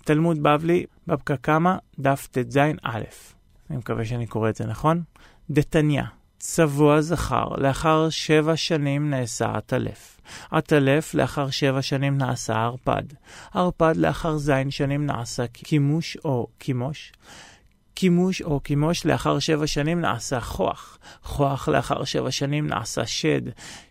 תלמוד 0.05 0.43
בבלי, 0.43 0.85
בבקה 1.07 1.37
קמא, 1.37 1.77
דף 1.99 2.29
ט"ז 2.31 2.59
א'. 2.83 3.03
אני 3.71 3.79
מקווה 3.79 4.05
שאני 4.05 4.27
קורא 4.27 4.49
את 4.49 4.57
זה 4.57 4.67
נכון. 4.67 5.03
דתניא, 5.51 6.03
צבוע 6.39 7.01
זכר, 7.01 7.49
לאחר 7.59 8.11
שבע 8.11 8.57
שנים 8.57 9.11
נעשה 9.11 9.53
עטלף. 9.57 10.21
עטלף, 10.51 11.15
לאחר 11.15 11.51
שבע 11.51 11.83
שנים 11.83 12.19
נעשה 12.19 12.55
ערפד. 12.55 13.03
ערפד, 13.55 13.97
לאחר 13.97 14.37
זין 14.37 14.71
שנים 14.71 15.07
נעשה 15.07 15.45
כימוש 15.53 16.17
או 16.25 16.47
כימוש. 16.59 17.13
כימוש 17.97 18.43
או 18.43 18.61
כימוש 18.65 19.07
לאחר 19.07 19.39
שבע 19.39 19.67
שנים 19.67 20.01
נעשה 20.01 20.41
כוח. 20.41 20.99
כוח 21.23 21.69
לאחר 21.69 22.05
שבע 22.05 22.31
שנים 22.31 22.67
נעשה 22.67 23.07
שד. 23.07 23.43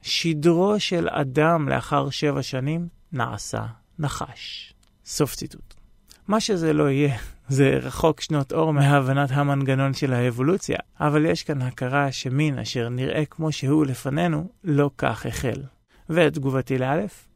שדרו 0.01 0.79
של 0.79 1.09
אדם 1.11 1.69
לאחר 1.69 2.09
שבע 2.09 2.41
שנים 2.41 2.87
נעשה 3.11 3.65
נחש. 3.99 4.73
סוף 5.05 5.35
ציטוט. 5.35 5.73
מה 6.27 6.39
שזה 6.39 6.73
לא 6.73 6.89
יהיה, 6.89 7.17
זה 7.47 7.79
רחוק 7.81 8.21
שנות 8.21 8.53
אור 8.53 8.73
מהבנת 8.73 9.31
המנגנון 9.31 9.93
של 9.93 10.13
האבולוציה, 10.13 10.77
אבל 10.99 11.25
יש 11.25 11.43
כאן 11.43 11.61
הכרה 11.61 12.11
שמין 12.11 12.59
אשר 12.59 12.89
נראה 12.89 13.25
כמו 13.25 13.51
שהוא 13.51 13.85
לפנינו, 13.85 14.49
לא 14.63 14.89
כך 14.97 15.25
החל. 15.25 15.63
ותגובתי 16.09 16.77
לאלף? 16.77 17.27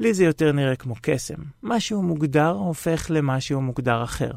לי 0.00 0.14
זה 0.14 0.24
יותר 0.24 0.52
נראה 0.52 0.76
כמו 0.76 0.94
קסם. 1.02 1.42
משהו 1.62 2.02
מוגדר 2.02 2.50
הופך 2.50 3.06
למשהו 3.10 3.60
מוגדר 3.60 4.04
אחר. 4.04 4.30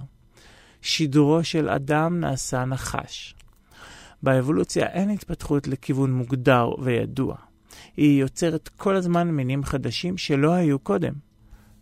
שידורו 0.81 1.43
של 1.43 1.69
אדם 1.69 2.19
נעשה 2.19 2.65
נחש. 2.65 3.35
באבולוציה 4.23 4.85
אין 4.85 5.09
התפתחות 5.09 5.67
לכיוון 5.67 6.13
מוגדר 6.13 6.69
וידוע. 6.81 7.35
היא 7.97 8.21
יוצרת 8.21 8.69
כל 8.77 8.95
הזמן 8.95 9.27
מינים 9.27 9.63
חדשים 9.63 10.17
שלא 10.17 10.53
היו 10.53 10.79
קודם. 10.79 11.13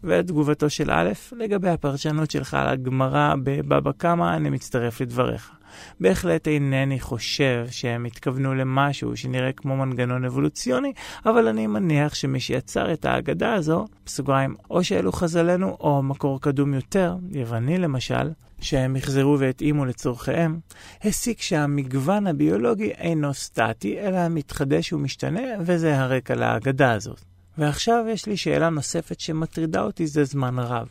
ותגובתו 0.03 0.69
של 0.69 0.91
א', 0.91 1.11
לגבי 1.31 1.69
הפרשנות 1.69 2.31
שלך 2.31 2.53
על 2.53 2.67
הגמרא 2.67 3.33
בבבא 3.43 3.91
קמא, 3.91 4.35
אני 4.35 4.49
מצטרף 4.49 5.01
לדבריך. 5.01 5.51
בהחלט 5.99 6.47
אינני 6.47 6.99
חושב 6.99 7.67
שהם 7.71 8.05
התכוונו 8.05 8.55
למשהו 8.55 9.17
שנראה 9.17 9.51
כמו 9.51 9.77
מנגנון 9.77 10.25
אבולוציוני, 10.25 10.93
אבל 11.25 11.47
אני 11.47 11.67
מניח 11.67 12.13
שמי 12.13 12.39
שיצר 12.39 12.93
את 12.93 13.05
האגדה 13.05 13.53
הזו, 13.53 13.85
בסוגריים, 14.05 14.55
או 14.69 14.83
שאלו 14.83 15.11
חז"לנו, 15.11 15.77
או 15.79 16.03
מקור 16.03 16.41
קדום 16.41 16.73
יותר, 16.73 17.15
יווני 17.31 17.77
למשל, 17.77 18.29
שהם 18.61 18.95
יחזרו 18.95 19.39
והתאימו 19.39 19.85
לצורכיהם, 19.85 20.59
הסיק 21.03 21.41
שהמגוון 21.41 22.27
הביולוגי 22.27 22.91
אינו 22.91 23.33
סטטי, 23.33 23.99
אלא 23.99 24.27
מתחדש 24.29 24.93
ומשתנה, 24.93 25.41
וזה 25.61 25.99
הרקע 25.99 26.35
לאגדה 26.35 26.91
הזאת. 26.91 27.21
ועכשיו 27.57 28.05
יש 28.09 28.25
לי 28.25 28.37
שאלה 28.37 28.69
נוספת 28.69 29.19
שמטרידה 29.19 29.81
אותי 29.81 30.07
זה 30.07 30.23
זמן 30.23 30.59
רב, 30.59 30.87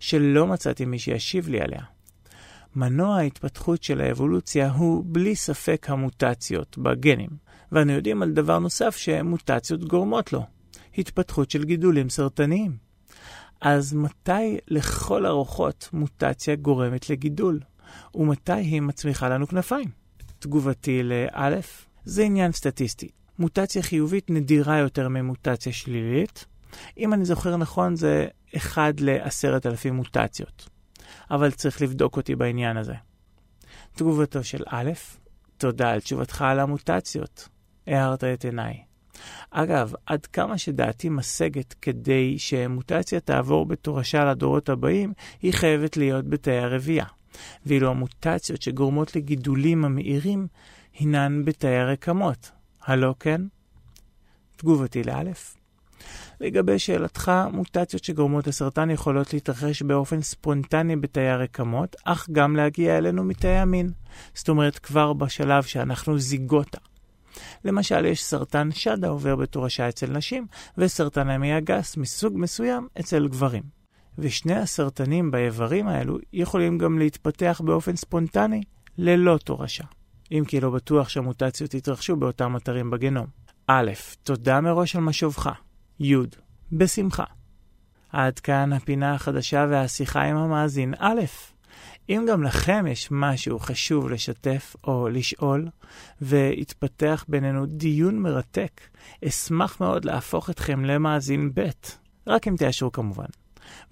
שלא 0.00 0.46
מצאתי 0.46 0.84
מי 0.84 0.98
שישיב 0.98 1.48
לי 1.48 1.60
עליה. 1.60 1.82
מנוע 2.76 3.16
ההתפתחות 3.16 3.82
של 3.82 4.00
האבולוציה 4.00 4.70
הוא 4.70 5.04
בלי 5.06 5.36
ספק 5.36 5.86
המוטציות 5.90 6.78
בגנים, 6.78 7.30
ואנו 7.72 7.92
יודעים 7.92 8.22
על 8.22 8.30
דבר 8.30 8.58
נוסף 8.58 8.96
שמוטציות 8.96 9.84
גורמות 9.84 10.32
לו, 10.32 10.42
התפתחות 10.98 11.50
של 11.50 11.64
גידולים 11.64 12.08
סרטניים. 12.08 12.85
אז 13.60 13.92
מתי 13.94 14.58
לכל 14.68 15.26
הרוחות 15.26 15.88
מוטציה 15.92 16.56
גורמת 16.56 17.10
לגידול? 17.10 17.60
ומתי 18.14 18.52
היא 18.52 18.80
מצמיחה 18.80 19.28
לנו 19.28 19.46
כנפיים? 19.46 19.90
תגובתי 20.38 21.02
לאלף, 21.02 21.86
זה 22.04 22.22
עניין 22.22 22.52
סטטיסטי. 22.52 23.08
מוטציה 23.38 23.82
חיובית 23.82 24.30
נדירה 24.30 24.78
יותר 24.78 25.08
ממוטציה 25.08 25.72
שלילית. 25.72 26.46
אם 26.98 27.14
אני 27.14 27.24
זוכר 27.24 27.56
נכון, 27.56 27.96
זה 27.96 28.26
1 28.56 29.00
ל-10,000 29.00 29.92
מוטציות. 29.92 30.68
אבל 31.30 31.50
צריך 31.50 31.82
לבדוק 31.82 32.16
אותי 32.16 32.36
בעניין 32.36 32.76
הזה. 32.76 32.94
תגובתו 33.94 34.44
של 34.44 34.62
א', 34.66 34.90
תודה 35.56 35.90
על 35.90 36.00
תשובתך 36.00 36.42
על 36.42 36.60
המוטציות. 36.60 37.48
הארת 37.86 38.24
את 38.24 38.44
עיניי. 38.44 38.85
אגב, 39.50 39.92
עד 40.06 40.26
כמה 40.26 40.58
שדעתי 40.58 41.08
משגת 41.08 41.74
כדי 41.82 42.38
שמוטציה 42.38 43.20
תעבור 43.20 43.66
בתורשה 43.66 44.24
לדורות 44.24 44.68
הבאים, 44.68 45.12
היא 45.42 45.52
חייבת 45.52 45.96
להיות 45.96 46.28
בתאי 46.28 46.58
הרבייה. 46.58 47.06
ואילו 47.66 47.90
המוטציות 47.90 48.62
שגורמות 48.62 49.16
לגידולים 49.16 49.84
המאירים, 49.84 50.46
הינן 50.98 51.42
בתאי 51.44 51.76
הרקמות. 51.76 52.50
הלא 52.84 53.14
כן? 53.20 53.40
תגובתי 54.56 55.02
לאלף. 55.02 55.56
לגבי 56.40 56.78
שאלתך, 56.78 57.32
מוטציות 57.52 58.04
שגורמות 58.04 58.46
לסרטן 58.46 58.90
יכולות 58.90 59.34
להתרחש 59.34 59.82
באופן 59.82 60.22
ספונטני 60.22 60.96
בתאי 60.96 61.28
הרקמות, 61.28 61.96
אך 62.04 62.28
גם 62.32 62.56
להגיע 62.56 62.98
אלינו 62.98 63.24
מתאי 63.24 63.58
המין. 63.58 63.90
זאת 64.34 64.48
אומרת, 64.48 64.78
כבר 64.78 65.12
בשלב 65.12 65.62
שאנחנו 65.62 66.18
זיגוטה. 66.18 66.78
למשל, 67.64 68.04
יש 68.04 68.24
סרטן 68.24 68.72
שד 68.72 69.04
העובר 69.04 69.36
בתורשה 69.36 69.88
אצל 69.88 70.06
נשים, 70.06 70.46
וסרטן 70.78 71.30
המי 71.30 71.52
הגס 71.52 71.96
מסוג 71.96 72.32
מסוים 72.36 72.88
אצל 73.00 73.28
גברים. 73.28 73.62
ושני 74.18 74.54
הסרטנים 74.54 75.30
באיברים 75.30 75.88
האלו 75.88 76.18
יכולים 76.32 76.78
גם 76.78 76.98
להתפתח 76.98 77.60
באופן 77.64 77.96
ספונטני, 77.96 78.62
ללא 78.98 79.38
תורשה. 79.44 79.84
אם 80.32 80.44
כי 80.48 80.60
לא 80.60 80.70
בטוח 80.70 81.08
שהמוטציות 81.08 81.74
יתרחשו 81.74 82.16
באותם 82.16 82.56
אתרים 82.56 82.90
בגנום. 82.90 83.26
א', 83.66 83.90
תודה 84.22 84.60
מראש 84.60 84.96
על 84.96 85.02
משובך. 85.02 85.50
י. 86.00 86.14
בשמחה. 86.72 87.24
עד 88.12 88.38
כאן 88.38 88.72
הפינה 88.72 89.14
החדשה 89.14 89.66
והשיחה 89.70 90.22
עם 90.22 90.36
המאזין 90.36 90.94
א'. 90.98 91.20
אם 92.08 92.26
גם 92.28 92.42
לכם 92.42 92.84
יש 92.88 93.08
משהו 93.10 93.58
חשוב 93.58 94.10
לשתף 94.10 94.76
או 94.84 95.08
לשאול, 95.08 95.68
והתפתח 96.20 97.24
בינינו 97.28 97.66
דיון 97.66 98.18
מרתק, 98.18 98.80
אשמח 99.24 99.80
מאוד 99.80 100.04
להפוך 100.04 100.50
אתכם 100.50 100.84
למאזין 100.84 101.50
ב', 101.54 101.70
רק 102.26 102.48
אם 102.48 102.56
תאשרו 102.56 102.92
כמובן. 102.92 103.26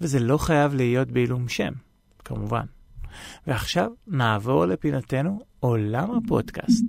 וזה 0.01 0.19
לא 0.19 0.37
חייב 0.37 0.73
להיות 0.73 1.11
בעילום 1.11 1.47
שם, 1.47 1.73
כמובן. 2.25 2.65
ועכשיו 3.47 3.91
נעבור 4.07 4.65
לפינתנו 4.65 5.39
עולם 5.59 6.11
הפודקאסט. 6.11 6.85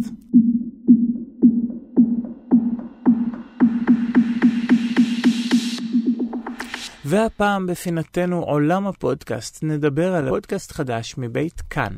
והפעם 7.09 7.67
בפינתנו 7.67 8.43
עולם 8.43 8.87
הפודקאסט 8.87 9.63
נדבר 9.63 10.15
על 10.15 10.29
פודקאסט 10.29 10.73
חדש 10.73 11.15
מבית 11.19 11.61
כאן. 11.61 11.93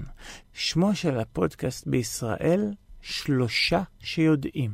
שמו 0.53 0.95
של 0.95 1.19
הפודקאסט 1.19 1.87
בישראל, 1.87 2.73
שלושה 3.01 3.83
שיודעים, 4.01 4.71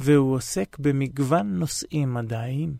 והוא 0.00 0.34
עוסק 0.34 0.76
במגוון 0.78 1.46
נושאים 1.46 2.14
מדעיים. 2.14 2.74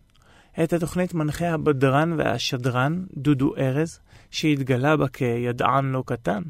את 0.63 0.73
התוכנית 0.73 1.13
מנחה 1.13 1.49
הבדרן 1.49 2.13
והשדרן 2.17 3.05
דודו 3.17 3.55
ארז, 3.57 3.99
שהתגלה 4.31 4.97
בה 4.97 5.07
כידען 5.07 5.91
לא 5.91 6.03
קטן. 6.05 6.41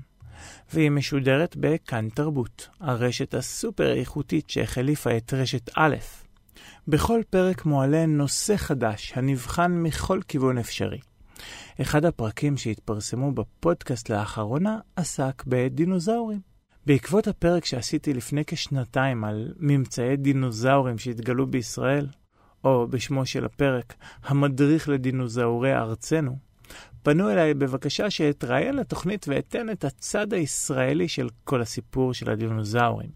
והיא 0.74 0.92
משודרת 0.92 1.56
בכאן 1.60 2.10
תרבות, 2.10 2.70
הרשת 2.80 3.34
הסופר 3.34 3.94
איכותית 3.94 4.50
שהחליפה 4.50 5.18
את 5.18 5.34
רשת 5.34 5.70
א'. 5.76 5.96
בכל 6.88 7.22
פרק 7.30 7.66
מועלה 7.66 8.06
נושא 8.06 8.58
חדש 8.58 9.14
הנבחן 9.16 9.72
מכל 9.72 10.20
כיוון 10.28 10.58
אפשרי. 10.58 11.00
אחד 11.82 12.06
הפרקים 12.06 12.58
שהתפרסמו 12.58 13.32
בפודקאסט 13.32 14.10
לאחרונה 14.10 14.80
עסק 14.96 15.44
בדינוזאורים. 15.48 16.40
בעקבות 16.86 17.28
הפרק 17.28 17.66
שעשיתי 17.66 18.14
לפני 18.14 18.46
כשנתיים 18.48 19.24
על 19.24 19.54
ממצאי 19.58 20.16
דינוזאורים 20.18 20.98
שהתגלו 20.98 21.48
בישראל, 21.48 22.08
או 22.64 22.88
בשמו 22.88 23.26
של 23.26 23.46
הפרק, 23.46 23.94
המדריך 24.24 24.90
לדינוזאורי 24.90 25.76
ארצנו, 25.76 26.38
פנו 27.04 27.30
אליי 27.30 27.54
בבקשה 27.54 28.10
שאתראיין 28.10 28.76
לתוכנית 28.76 29.26
ואתן 29.30 29.70
את 29.70 29.84
הצד 29.84 30.34
הישראלי 30.34 31.08
של 31.08 31.30
כל 31.44 31.62
הסיפור 31.62 32.14
של 32.14 32.30
הדינוזאורים. 32.30 33.10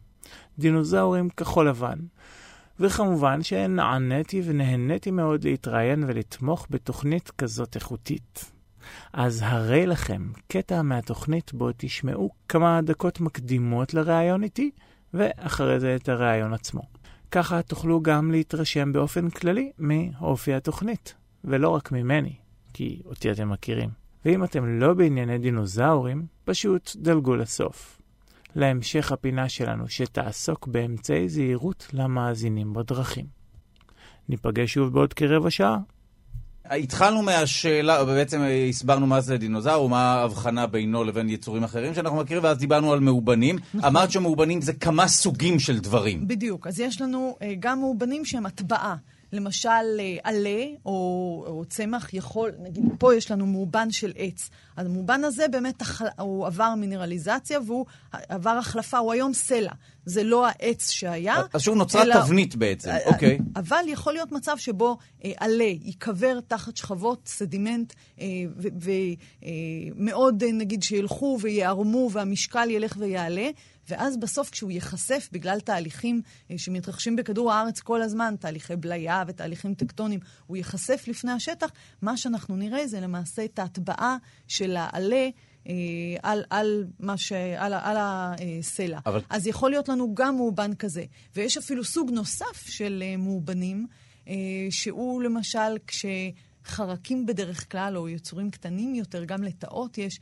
דינוזאורים 0.60 1.30
כחול 1.30 1.70
לבן. 1.70 2.00
וכמובן 2.80 3.44
שנעניתי 3.44 4.42
ונהניתי 4.46 5.12
מאוד 5.12 5.44
להתראיין 5.44 6.04
ולתמוך 6.08 6.68
בתוכנית 6.70 7.32
כזאת 7.38 7.76
איכותית. 7.76 8.52
אז 9.13 9.42
הרי 9.46 9.86
לכם 9.86 10.32
קטע 10.48 10.82
מהתוכנית 10.82 11.54
בו 11.54 11.70
תשמעו 11.78 12.30
כמה 12.50 12.82
דקות 12.82 13.22
מקדימות 13.22 13.94
לראיון 13.94 14.44
איתי, 14.44 14.72
ואחרי 15.13 15.80
זה 15.80 15.96
את 15.96 16.10
הראיון 16.10 16.54
עצמו. 16.54 16.82
ככה 17.32 17.62
תוכלו 17.62 18.02
גם 18.02 18.32
להתרשם 18.32 18.94
באופן 18.94 19.30
כללי 19.30 19.72
מאופי 19.80 20.54
התוכנית, 20.54 21.16
ולא 21.44 21.70
רק 21.70 21.92
ממני, 21.92 22.34
כי 22.74 23.02
אותי 23.06 23.32
אתם 23.32 23.50
מכירים. 23.50 23.90
ואם 24.26 24.44
אתם 24.44 24.80
לא 24.80 24.94
בענייני 24.94 25.38
דינוזאורים, 25.38 26.26
פשוט 26.46 26.92
דלגו 26.96 27.36
לסוף. 27.36 28.02
להמשך 28.58 29.12
הפינה 29.12 29.50
שלנו 29.50 29.88
שתעסוק 29.88 30.67
באמצעי 30.67 31.30
זהירות 31.30 31.88
למאזינים 31.93 32.74
בדרכים. 32.74 33.26
ניפגש 34.30 34.74
שוב 34.74 34.93
בעוד 34.93 35.13
כרבע 35.13 35.50
שעה. 35.50 35.78
התחלנו 36.65 37.22
מהשאלה, 37.22 38.06
בעצם 38.06 38.41
הסברנו 38.70 39.08
מה 39.08 39.22
זה 39.22 39.38
דינוזאור, 39.38 39.89
מה 39.89 40.13
ההבחנה 40.13 40.67
בינו 40.67 41.04
לבין 41.04 41.30
יצורים 41.30 41.63
אחרים 41.63 41.93
שאנחנו 41.93 42.17
מכירים, 42.17 42.43
ואז 42.43 42.58
דיברנו 42.58 42.93
על 42.93 43.00
מאובנים. 43.00 43.56
נכון. 43.56 43.84
אמרת 43.84 44.12
שמאובנים 44.12 44.62
זה 44.62 44.74
כמה 44.74 45.08
סוגים 45.08 45.60
של 45.60 45.80
דברים. 45.80 46.28
בדיוק. 46.28 46.67
אז 46.67 46.80
יש 46.80 47.02
לנו 47.02 47.38
אה, 47.41 47.54
גם 47.60 47.80
מאובנים 47.80 48.26
שהם 48.26 48.46
הטבעה. 48.46 48.96
למשל, 49.34 50.00
אה, 50.00 50.18
עלה 50.24 50.66
או, 50.86 50.92
או 51.48 51.63
צמח 51.70 52.13
יכול, 52.13 52.52
נגיד, 52.60 52.84
פה 53.00 53.16
יש 53.16 53.32
לנו 53.32 53.46
מאובן 53.46 53.92
של 53.92 54.12
עץ. 54.16 54.50
אז 54.78 54.86
המאובן 54.86 55.24
הזה 55.24 55.48
באמת, 55.48 55.84
הוא 56.20 56.48
עבר 56.48 56.76
מינרליזציה 56.78 57.60
והוא 57.66 57.86
עבר 58.13 58.50
החלפה, 58.50 58.98
הוא 58.98 59.13
היום 59.13 59.34
סלע. 59.34 59.72
זה 60.06 60.24
לא 60.24 60.48
העץ 60.48 60.90
שהיה. 60.90 61.36
אז 61.54 61.62
שהוא 61.62 61.78
נוצרה 61.78 62.02
אלא... 62.02 62.24
תבנית 62.24 62.56
בעצם, 62.56 62.90
אה, 62.90 62.98
אוקיי. 63.06 63.40
אבל 63.56 63.84
יכול 63.88 64.13
להיות 64.13 64.32
מצב 64.32 64.58
שבו 64.58 64.98
אה, 65.26 65.32
עלה 65.38 65.63
ייקבר 65.63 66.40
תחת 66.48 66.78
שכבות 66.78 67.28
סדימנט, 67.28 67.94
אה, 68.22 68.26
ומאוד, 69.96 70.44
אה, 70.44 70.52
נגיד, 70.52 70.84
שילכו 70.84 71.38
ויערמו 71.42 72.10
והמשקל 72.12 72.70
ילך 72.70 72.96
ויעלה. 73.00 73.50
ואז 73.89 74.17
בסוף 74.17 74.50
כשהוא 74.50 74.71
ייחשף, 74.71 75.30
בגלל 75.32 75.60
תהליכים 75.60 76.21
אה, 76.52 76.58
שמתרחשים 76.58 77.15
בכדור 77.15 77.52
הארץ 77.52 77.80
כל 77.80 78.02
הזמן, 78.02 78.36
תהליכי 78.39 78.76
בליה 78.76 79.23
ותהליכים 79.28 79.73
טקטוניים, 79.73 80.19
הוא 80.47 80.58
ייחשף 80.58 81.04
לפני 81.08 81.32
השטח, 81.32 81.71
מה 82.02 82.17
שאנחנו 82.17 82.56
נראה 82.56 82.88
זה 82.88 83.00
למעשה 83.00 83.45
את 83.45 83.60
ההטבעה 83.60 84.17
של 84.47 84.78
העלה. 84.78 85.30
אה, 85.67 85.73
על, 86.23 86.43
על, 86.50 86.86
ש, 87.17 87.32
על, 87.32 87.73
על 87.73 87.97
הסלע. 88.00 89.00
אבל... 89.06 89.21
אז 89.30 89.47
יכול 89.47 89.69
להיות 89.69 89.89
לנו 89.89 90.15
גם 90.15 90.36
מאובן 90.36 90.76
כזה. 90.76 91.04
ויש 91.36 91.58
אפילו 91.58 91.84
סוג 91.84 92.12
נוסף 92.12 92.67
של 92.67 93.04
אה, 93.06 93.17
מאובנים, 93.17 93.88
שהוא 94.69 95.21
למשל 95.23 95.78
כשחרקים 95.88 97.26
בדרך 97.26 97.71
כלל, 97.71 97.97
או 97.97 98.10
יצורים 98.10 98.52
קטנים 98.52 98.95
יותר, 98.95 99.23
גם 99.23 99.43
לטאות 99.43 99.97
יש, 99.97 100.19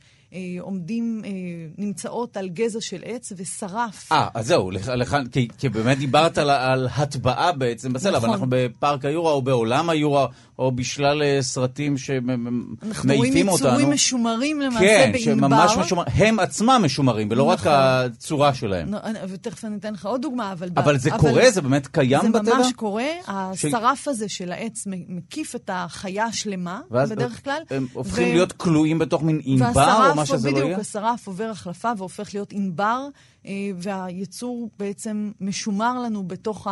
עומדים, 0.60 1.22
אה, 1.24 1.30
נמצאות 1.78 2.36
על 2.36 2.48
גזע 2.48 2.80
של 2.80 3.02
עץ 3.04 3.32
ושרף. 3.36 4.12
אה, 4.12 4.28
אז 4.34 4.46
זהו, 4.46 4.70
לך, 4.70 5.16
כי, 5.32 5.48
כי 5.58 5.68
באמת 5.68 5.98
דיברת 5.98 6.38
על, 6.38 6.50
על 6.50 6.88
הטבעה 6.96 7.52
בעצם 7.52 7.92
בסלע, 7.92 8.10
נכון. 8.10 8.24
אבל 8.24 8.32
אנחנו 8.32 8.46
בפארק 8.50 9.04
היורה 9.04 9.32
או 9.32 9.42
בעולם 9.42 9.90
היורה, 9.90 10.26
או 10.58 10.72
בשלל 10.72 11.22
אה, 11.22 11.38
סרטים 11.42 11.98
שמעיפים 11.98 12.38
אותנו. 12.38 12.88
אנחנו 12.88 13.14
רואים 13.14 13.36
יצורים 13.36 13.90
משומרים 13.90 14.60
למעשה 14.60 14.80
כן, 14.80 15.12
בענבר. 15.12 15.58
כן, 15.58 15.68
שממש 15.68 15.76
משומרים, 15.76 16.08
הם 16.14 16.38
עצמם 16.38 16.80
משומרים, 16.84 17.28
ולא 17.30 17.52
נכון. 17.52 17.54
רק 17.54 17.60
הצורה 17.66 18.54
שלהם. 18.54 18.94
ותכף 19.28 19.64
אני 19.64 19.76
אתן 19.76 19.92
לך 19.92 20.06
עוד 20.06 20.22
דוגמה, 20.22 20.52
אבל... 20.52 20.70
אבל 20.76 20.98
זה 20.98 21.10
אבל 21.10 21.18
קורה? 21.18 21.50
זה 21.50 21.62
באמת 21.62 21.86
קיים 21.86 22.20
זה 22.22 22.28
בטבע? 22.28 22.44
זה 22.44 22.54
ממש 22.54 22.72
קורה. 22.72 23.04
השרף 23.26 24.04
ש... 24.04 24.08
הזה 24.08 24.28
של 24.28 24.52
העץ 24.52 24.84
מקיף 24.86 25.54
את 25.54 25.70
החיה 25.72 26.24
השלמה, 26.24 26.80
בדרך 26.90 27.44
כלל. 27.44 27.62
הם 27.70 27.86
הופכים 27.92 28.28
ו... 28.28 28.32
להיות 28.32 28.52
כלואים 28.52 28.98
בתוך 28.98 29.22
מין 29.22 29.40
ענבר? 29.44 30.12
מה 30.32 30.38
שזה 30.38 30.50
לא 30.50 30.56
יהיה? 30.56 30.66
בדיוק, 30.66 30.80
השרף 30.80 31.26
עובר 31.26 31.44
החלפה 31.50 31.92
והופך 31.98 32.34
להיות 32.34 32.52
ענבר, 32.52 33.08
אה, 33.46 33.52
והייצור 33.76 34.70
בעצם 34.78 35.32
משומר 35.40 36.00
לנו 36.00 36.22
בתוך 36.22 36.66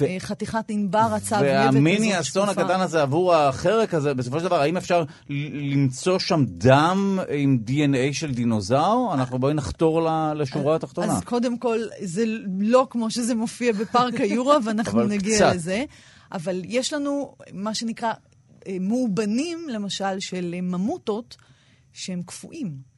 ו... 0.00 0.04
חתיכת 0.18 0.64
ענבר 0.68 0.98
הצהבייבת 0.98 1.60
הזאת 1.60 1.74
והמיני 1.74 2.20
אסון 2.20 2.48
הקטן 2.48 2.80
הזה 2.80 3.02
עבור 3.02 3.34
החרק 3.34 3.94
הזה, 3.94 4.14
בסופו 4.14 4.38
של 4.38 4.44
דבר, 4.44 4.60
האם 4.60 4.76
אפשר 4.76 5.04
למצוא 5.28 6.18
שם 6.18 6.44
דם 6.48 7.18
עם 7.28 7.58
DNA 7.66 8.12
של 8.12 8.34
דינוזאור? 8.34 9.14
אנחנו 9.14 9.38
בואי 9.38 9.54
נחתור 9.54 10.08
לשורה 10.34 10.76
התחתונה. 10.76 11.12
אז 11.12 11.24
קודם 11.24 11.58
כל, 11.58 11.78
זה 12.02 12.24
לא 12.58 12.86
כמו 12.90 13.10
שזה 13.10 13.34
מופיע 13.34 13.72
בפארק 13.72 14.20
היורה, 14.20 14.56
ואנחנו 14.64 15.02
נגיע 15.02 15.36
קצת. 15.36 15.54
לזה. 15.54 15.84
אבל 16.32 16.62
יש 16.64 16.92
לנו 16.92 17.34
מה 17.52 17.74
שנקרא 17.74 18.12
אה, 18.66 18.76
מאובנים, 18.80 19.68
למשל, 19.68 20.20
של 20.20 20.54
ממוטות, 20.62 21.36
שהם 21.92 22.22
קפואים. 22.22 22.91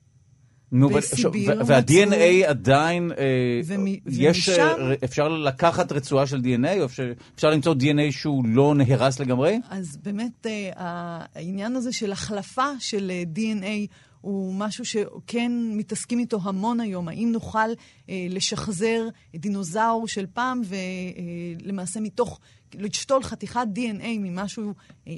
נו, 0.74 0.88
בסיביר. 0.88 1.62
וה-DNA 1.66 2.46
עדיין, 2.46 3.12
אה, 3.18 3.60
ומ, 3.64 3.86
יש, 3.86 4.48
ומשם... 4.48 4.62
אה, 4.62 4.94
אפשר 5.04 5.28
לקחת 5.28 5.92
רצועה 5.92 6.26
של 6.26 6.38
DNA, 6.38 6.80
או 6.80 6.84
אפשר, 6.84 7.12
אפשר 7.34 7.50
למצוא 7.50 7.74
DNA 7.74 8.12
שהוא 8.12 8.44
לא 8.46 8.74
נהרס 8.74 9.20
לגמרי? 9.20 9.60
אז 9.70 9.96
באמת 10.02 10.46
אה, 10.46 10.70
העניין 11.34 11.76
הזה 11.76 11.92
של 11.92 12.12
החלפה 12.12 12.68
של 12.78 13.12
DNA 13.34 13.92
הוא 14.20 14.54
משהו 14.54 14.84
שכן 14.84 15.52
מתעסקים 15.72 16.18
איתו 16.18 16.38
המון 16.42 16.80
היום. 16.80 17.08
האם 17.08 17.32
נוכל 17.32 17.58
אה, 18.08 18.26
לשחזר 18.30 19.08
דינוזאור 19.36 20.08
של 20.08 20.26
פעם 20.32 20.62
ולמעשה 21.62 22.00
מתוך, 22.00 22.40
לשתול 22.74 23.22
חתיכת 23.22 23.66
DNA 23.74 24.06
ממשהו 24.18 24.72
אה, 25.08 25.14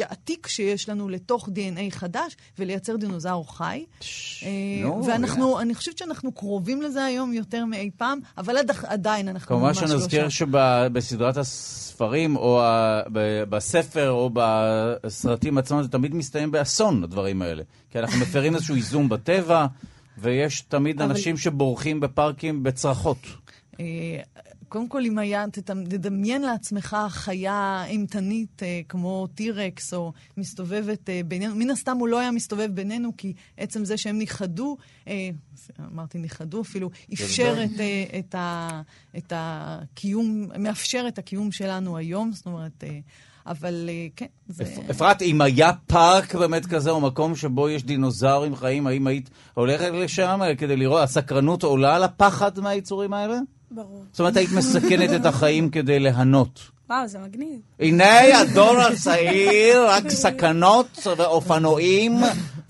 עתיק 0.00 0.46
שיש 0.46 0.88
לנו 0.88 1.08
לתוך 1.08 1.48
DNA 1.48 1.90
חדש 1.90 2.36
ולייצר 2.58 2.96
דינוזאור 2.96 3.56
חי. 3.56 3.84
אה, 4.42 4.48
ואנחנו, 5.06 5.60
אני 5.60 5.74
חושבת 5.74 5.98
שאנחנו 5.98 6.32
קרובים 6.32 6.82
לזה 6.82 7.04
היום 7.04 7.32
יותר 7.32 7.64
מאי 7.64 7.90
פעם, 7.96 8.18
אבל 8.38 8.56
עד, 8.56 8.70
עדיין 8.86 9.28
אנחנו 9.28 9.58
ממש 9.58 9.66
לא 9.66 9.72
שם. 9.74 9.86
כמובן 9.86 9.98
שנזכיר 9.98 10.28
שבסדרת 10.28 11.36
הספרים, 11.36 12.36
או 12.36 12.62
בספר, 13.48 14.10
או 14.10 14.30
בסרטים 14.32 15.58
עצמם, 15.58 15.82
זה 15.82 15.88
תמיד 15.88 16.14
מסתיים 16.14 16.50
באסון, 16.50 17.04
הדברים 17.04 17.42
האלה. 17.42 17.62
כי 17.90 17.98
אנחנו 17.98 18.18
מפרים 18.22 18.54
איזשהו 18.54 18.74
איזון 18.74 19.08
בטבע, 19.08 19.66
ויש 20.18 20.60
תמיד 20.60 21.02
אנשים 21.02 21.36
שבורחים 21.36 22.00
בפארקים 22.00 22.62
בצרחות. 22.62 23.18
אה, 24.68 24.72
קודם 24.72 24.88
כל, 24.88 25.04
אם 25.04 25.18
היה, 25.18 25.44
תדמיין 25.88 26.42
לעצמך 26.42 26.96
חיה 27.08 27.84
אימתנית 27.86 28.62
אה, 28.62 28.80
כמו 28.88 29.26
טירקס, 29.26 29.94
או 29.94 30.12
מסתובבת 30.36 31.10
אה, 31.10 31.20
בינינו, 31.24 31.54
מן 31.54 31.70
הסתם 31.70 31.96
הוא 31.96 32.08
לא 32.08 32.18
היה 32.18 32.30
מסתובב 32.30 32.70
בינינו, 32.74 33.12
כי 33.16 33.32
עצם 33.56 33.84
זה 33.84 33.96
שהם 33.96 34.18
נכחדו, 34.18 34.76
אה, 35.08 35.30
אמרתי 35.92 36.18
נכחדו 36.18 36.60
אפילו, 36.60 36.90
אפשר 37.12 37.64
את, 37.64 37.80
אה, 37.80 38.18
את, 38.18 38.34
ה, 38.34 38.68
את 39.16 39.32
הקיום, 39.36 40.48
מאפשר 40.58 41.04
את 41.08 41.18
הקיום 41.18 41.52
שלנו 41.52 41.96
היום, 41.96 42.32
זאת 42.32 42.46
אומרת... 42.46 42.84
אה, 42.84 42.98
אבל 43.46 43.88
אה, 43.88 44.06
כן, 44.16 44.26
זה... 44.48 44.64
אפרת, 44.90 45.22
אם 45.22 45.40
היה 45.40 45.72
פארק 45.86 46.34
באמת 46.34 46.66
כזה, 46.66 46.90
או 46.90 47.00
מקום 47.00 47.36
שבו 47.36 47.68
יש 47.68 47.84
דינוזאורים 47.84 48.56
חיים, 48.56 48.86
האם 48.86 49.06
היית 49.06 49.30
הולכת 49.54 49.90
לשם 49.92 50.40
כדי 50.58 50.76
לראות, 50.76 51.02
הסקרנות 51.02 51.62
עולה 51.62 51.96
על 51.96 52.02
הפחד 52.02 52.60
מהיצורים 52.60 53.12
האלה? 53.12 53.38
ברור. 53.70 54.04
זאת 54.10 54.20
אומרת, 54.20 54.36
היית 54.36 54.52
מסכנת 54.52 55.20
את 55.20 55.26
החיים 55.26 55.70
כדי 55.70 55.98
ליהנות. 55.98 56.60
וואו, 56.90 57.08
זה 57.08 57.18
מגניב. 57.18 57.60
הנה 57.80 58.40
הדור 58.40 58.80
הצעיר, 58.80 59.88
רק 59.88 60.08
סכנות 60.08 61.06
ואופנועים 61.16 62.20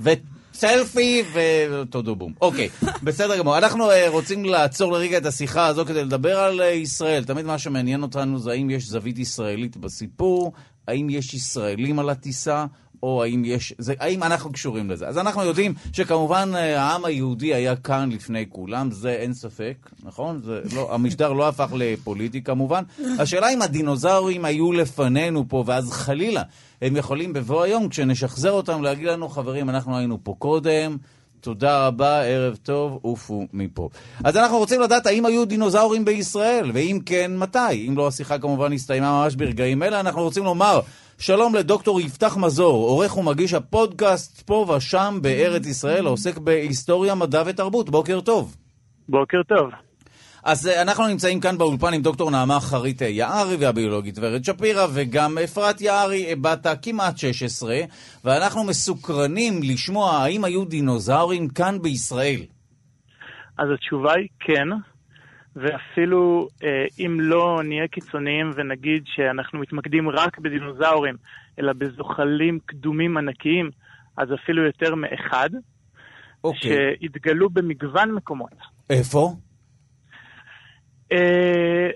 וסלפי 0.00 1.22
ותודו 1.34 2.16
בום. 2.16 2.32
אוקיי, 2.40 2.68
בסדר 3.02 3.38
גמור. 3.38 3.58
אנחנו 3.58 3.90
אה, 3.90 4.08
רוצים 4.08 4.44
לעצור 4.44 4.92
לרגע 4.92 5.18
את 5.18 5.26
השיחה 5.26 5.66
הזו 5.66 5.84
כדי 5.84 6.04
לדבר 6.04 6.38
על 6.38 6.60
אה, 6.60 6.66
ישראל. 6.66 7.24
תמיד 7.24 7.46
מה 7.46 7.58
שמעניין 7.58 8.02
אותנו 8.02 8.38
זה 8.38 8.50
האם 8.50 8.70
יש 8.70 8.88
זווית 8.88 9.18
ישראלית 9.18 9.76
בסיפור, 9.76 10.52
האם 10.88 11.10
יש 11.10 11.34
ישראלים 11.34 11.98
על 11.98 12.10
הטיסה, 12.10 12.66
או 13.02 13.22
האם 13.22 13.42
יש, 13.44 13.74
זה, 13.78 13.94
האם 14.00 14.22
אנחנו 14.22 14.52
קשורים 14.52 14.90
לזה. 14.90 15.08
אז 15.08 15.18
אנחנו 15.18 15.44
יודעים 15.44 15.74
שכמובן 15.92 16.50
אה, 16.54 16.82
העם 16.82 17.04
היהודי 17.04 17.54
היה 17.54 17.76
כאן 17.76 18.08
לפני 18.12 18.44
כולם, 18.48 18.90
זה 18.90 19.10
אין 19.10 19.34
ספק, 19.34 19.90
נכון? 20.02 20.40
זה 20.44 20.60
לא, 20.74 20.94
המשדר 20.94 21.32
לא 21.32 21.48
הפך 21.48 21.72
לפוליטי 21.76 22.42
כמובן. 22.42 22.82
השאלה 23.18 23.48
אם 23.48 23.62
הדינוזאורים 23.62 24.44
היו 24.44 24.72
לפנינו 24.72 25.44
פה, 25.48 25.64
ואז 25.66 25.92
חלילה 25.92 26.42
הם 26.82 26.96
יכולים 26.96 27.32
בבוא 27.32 27.62
היום, 27.62 27.88
כשנשחזר 27.88 28.52
אותם, 28.52 28.82
להגיד 28.82 29.06
לנו, 29.06 29.28
חברים, 29.28 29.70
אנחנו 29.70 29.96
היינו 29.96 30.18
פה 30.22 30.34
קודם. 30.38 30.96
תודה 31.40 31.86
רבה, 31.86 32.22
ערב 32.22 32.56
טוב, 32.62 32.98
עופו 33.02 33.46
מפה. 33.52 33.88
אז 34.24 34.36
אנחנו 34.36 34.58
רוצים 34.58 34.80
לדעת 34.80 35.06
האם 35.06 35.26
היו 35.26 35.44
דינוזאורים 35.44 36.04
בישראל, 36.04 36.70
ואם 36.74 36.98
כן, 37.06 37.36
מתי. 37.36 37.88
אם 37.88 37.96
לא, 37.96 38.08
השיחה 38.08 38.38
כמובן 38.38 38.72
הסתיימה 38.72 39.22
ממש 39.22 39.34
ברגעים 39.34 39.82
אלה. 39.82 40.00
אנחנו 40.00 40.22
רוצים 40.22 40.44
לומר 40.44 40.80
שלום 41.20 41.54
לדוקטור 41.54 42.00
יפתח 42.00 42.36
מזור, 42.36 42.88
עורך 42.88 43.16
ומגיש 43.16 43.54
הפודקאסט 43.54 44.42
פה 44.46 44.74
ושם 44.76 45.18
בארץ 45.22 45.66
ישראל, 45.66 46.06
העוסק 46.06 46.38
בהיסטוריה, 46.38 47.14
מדע 47.14 47.42
ותרבות. 47.46 47.90
בוקר 47.90 48.20
טוב. 48.20 48.56
בוקר 49.08 49.42
טוב. 49.48 49.70
אז 50.44 50.68
אה, 50.68 50.82
אנחנו 50.82 51.06
נמצאים 51.06 51.40
כאן 51.40 51.58
באולפן 51.58 51.94
עם 51.94 52.02
דוקטור 52.02 52.30
נעמה 52.30 52.60
חרית 52.60 53.00
יערי 53.00 53.56
והביולוגית 53.56 54.18
ורד 54.20 54.44
שפירא, 54.44 54.86
וגם 54.94 55.38
אפרת 55.38 55.80
יערי 55.80 56.34
בת 56.34 56.66
כמעט 56.82 57.18
16, 57.18 57.76
ואנחנו 58.24 58.64
מסוקרנים 58.64 59.60
לשמוע 59.62 60.10
האם 60.12 60.44
היו 60.44 60.64
דינוזאורים 60.64 61.48
כאן 61.48 61.78
בישראל. 61.82 62.40
אז 63.58 63.68
התשובה 63.74 64.12
היא 64.12 64.28
כן. 64.40 64.68
ואפילו 65.56 66.48
אה, 66.64 66.84
אם 66.98 67.20
לא 67.20 67.60
נהיה 67.64 67.88
קיצוניים 67.88 68.50
ונגיד 68.54 69.02
שאנחנו 69.06 69.58
מתמקדים 69.58 70.08
רק 70.08 70.38
בדינוזאורים, 70.38 71.16
אלא 71.58 71.72
בזוחלים 71.72 72.58
קדומים 72.66 73.16
ענקיים, 73.16 73.70
אז 74.16 74.28
אפילו 74.34 74.62
יותר 74.62 74.94
מאחד, 74.94 75.50
אוקיי. 76.44 76.70
שהתגלו 77.00 77.50
במגוון 77.50 78.12
מקומות. 78.12 78.54
איפה? 78.90 79.32
אה, 81.12 81.88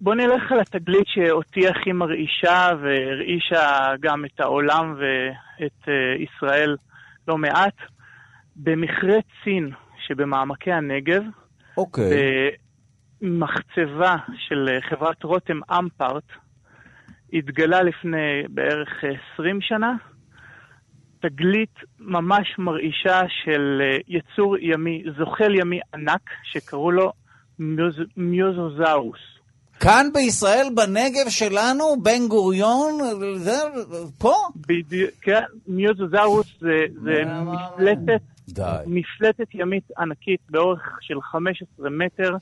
בוא 0.00 0.14
נלך 0.14 0.52
על 0.52 0.60
התגלית 0.60 1.06
שאותי 1.06 1.68
הכי 1.68 1.92
מרעישה 1.92 2.68
והרעישה 2.82 3.94
גם 4.00 4.24
את 4.24 4.40
העולם 4.40 4.94
ואת 4.98 5.88
אה, 5.88 5.94
ישראל 6.22 6.76
לא 7.28 7.38
מעט. 7.38 7.74
במכרה 8.56 9.16
צין 9.44 9.70
שבמעמקי 10.06 10.72
הנגב, 10.72 11.22
אוקיי. 11.76 12.04
במחצבה 13.22 14.16
של 14.48 14.68
אה, 14.68 14.80
חברת 14.90 15.22
רותם 15.22 15.60
אמפרט, 15.78 16.24
התגלה 17.32 17.82
לפני 17.82 18.42
בערך 18.48 18.88
20 19.34 19.60
שנה 19.60 19.96
תגלית 21.20 21.74
ממש 21.98 22.54
מרעישה 22.58 23.20
של 23.44 23.82
אה, 23.82 23.98
יצור 24.08 24.56
ימי, 24.58 25.02
זוחל 25.18 25.54
ימי 25.54 25.80
ענק, 25.94 26.30
שקראו 26.44 26.90
לו 26.90 27.12
מיוז, 27.58 27.94
מיוזוזאוס. 28.16 29.18
כאן 29.80 30.06
בישראל, 30.14 30.66
בנגב 30.74 31.28
שלנו, 31.28 31.84
בן 32.02 32.28
גוריון, 32.28 32.92
זה, 33.36 33.52
פה? 34.18 34.34
בדיוק, 34.56 35.10
כן, 35.22 35.42
מיוזוזאוס 35.68 36.46
זה, 36.60 36.84
זה 37.02 37.22
מפלטת, 37.26 38.22
די. 38.48 38.62
מפלטת 38.86 39.54
ימית 39.54 39.84
ענקית 39.98 40.40
באורך 40.50 40.98
של 41.00 41.20
15 41.22 41.90
מטר, 41.90 42.36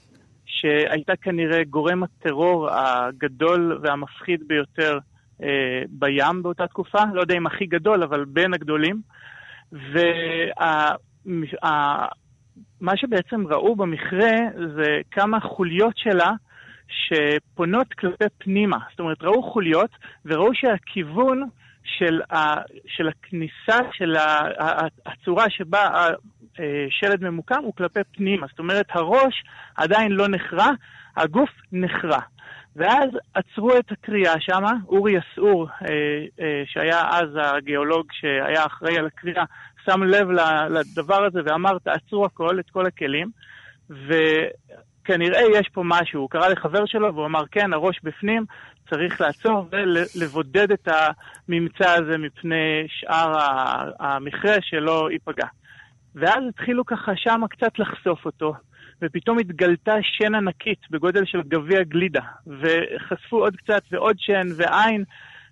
שהייתה 0.49 1.17
כנראה 1.17 1.65
גורם 1.65 2.03
הטרור 2.03 2.69
הגדול 2.71 3.79
והמפחיד 3.83 4.49
ביותר 4.49 4.99
אה, 5.43 5.83
בים 5.89 6.43
באותה 6.43 6.67
תקופה, 6.67 6.99
לא 7.13 7.21
יודע 7.21 7.37
אם 7.37 7.47
הכי 7.47 7.67
גדול, 7.67 8.03
אבל 8.03 8.25
בין 8.25 8.55
הגדולים. 8.55 9.01
ומה 9.73 10.97
שבעצם 12.97 13.47
ראו 13.47 13.77
במכרה 13.77 14.37
זה 14.77 15.01
כמה 15.11 15.41
חוליות 15.41 15.97
שלה 15.97 16.33
שפונות 16.89 17.93
כלפי 17.93 18.25
פנימה. 18.39 18.79
זאת 18.91 19.01
אומרת, 19.01 19.23
ראו 19.23 19.43
חוליות 19.53 19.91
וראו 20.25 20.55
שהכיוון 20.55 21.49
של, 21.85 22.21
ה, 22.33 22.55
של 22.87 23.09
הכניסה, 23.09 23.79
של 23.93 24.17
ה, 24.17 24.41
הצורה 25.07 25.51
שבה 25.51 26.09
השלד 26.59 27.25
ממוקם 27.25 27.63
הוא 27.63 27.75
כלפי 27.75 28.01
פנימה. 28.13 28.47
זאת 28.51 28.59
אומרת, 28.59 28.87
הראש 28.91 29.45
עדיין 29.77 30.13
לא 30.13 30.29
נחרע, 30.29 30.71
הגוף 31.17 31.51
נחרע. 31.73 32.21
ואז 32.77 33.11
עצרו 33.35 33.79
את 33.79 33.93
הקריאה 33.93 34.41
שם, 34.41 34.63
אורי 34.89 35.13
יסעור, 35.13 35.69
אה, 35.69 35.87
אה, 36.41 36.63
שהיה 36.67 37.09
אז 37.11 37.29
הגיאולוג 37.35 38.07
שהיה 38.13 38.67
אחראי 38.67 38.99
על 38.99 39.07
הקריאה, 39.07 39.45
שם 39.85 40.03
לב 40.03 40.29
לדבר 40.71 41.25
הזה 41.25 41.41
ואמר, 41.45 41.79
תעצרו 41.79 42.25
הכל, 42.25 42.61
את 42.61 42.71
כל 42.71 42.87
הכלים, 42.87 43.31
וכנראה 43.91 45.41
יש 45.55 45.69
פה 45.73 45.83
משהו. 45.85 46.21
הוא 46.21 46.31
קרא 46.31 46.49
לחבר 46.49 46.87
שלו 46.87 47.15
והוא 47.15 47.27
אמר, 47.27 47.47
כן, 47.51 47.73
הראש 47.73 48.01
בפנים, 48.03 48.45
צריך 48.91 49.21
לעצור 49.21 49.69
ולבודד 49.71 50.73
את 50.73 50.89
הממצא 50.89 51.91
הזה 51.91 52.19
מפני 52.19 52.87
שאר 52.89 53.33
המכרה 54.01 54.57
שלא 54.61 55.09
ייפגע. 55.13 55.47
ואז 56.15 56.39
התחילו 56.49 56.87
ככה 56.87 57.13
שמה 57.17 57.49
קצת 57.49 57.79
לחשוף 57.79 58.25
אותו, 58.25 58.55
ופתאום 59.03 59.39
התגלתה 59.39 59.95
שן 60.03 60.35
ענקית 60.35 60.79
בגודל 60.91 61.25
של 61.25 61.43
גביע 61.43 61.83
גלידה, 61.83 62.21
וחשפו 62.47 63.37
עוד 63.37 63.57
קצת 63.57 63.83
ועוד 63.93 64.17
שן 64.19 64.47
ועין, 64.57 65.05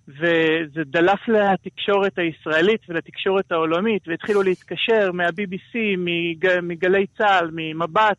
וזה 0.07 0.81
דלף 0.85 1.19
לתקשורת 1.27 2.13
הישראלית 2.17 2.81
ולתקשורת 2.89 3.51
העולמית, 3.51 4.07
והתחילו 4.07 4.43
להתקשר 4.43 5.11
מה-BBC, 5.13 5.77
מג... 5.97 6.59
מגלי 6.61 7.05
צה"ל, 7.17 7.49
ממבט, 7.53 8.17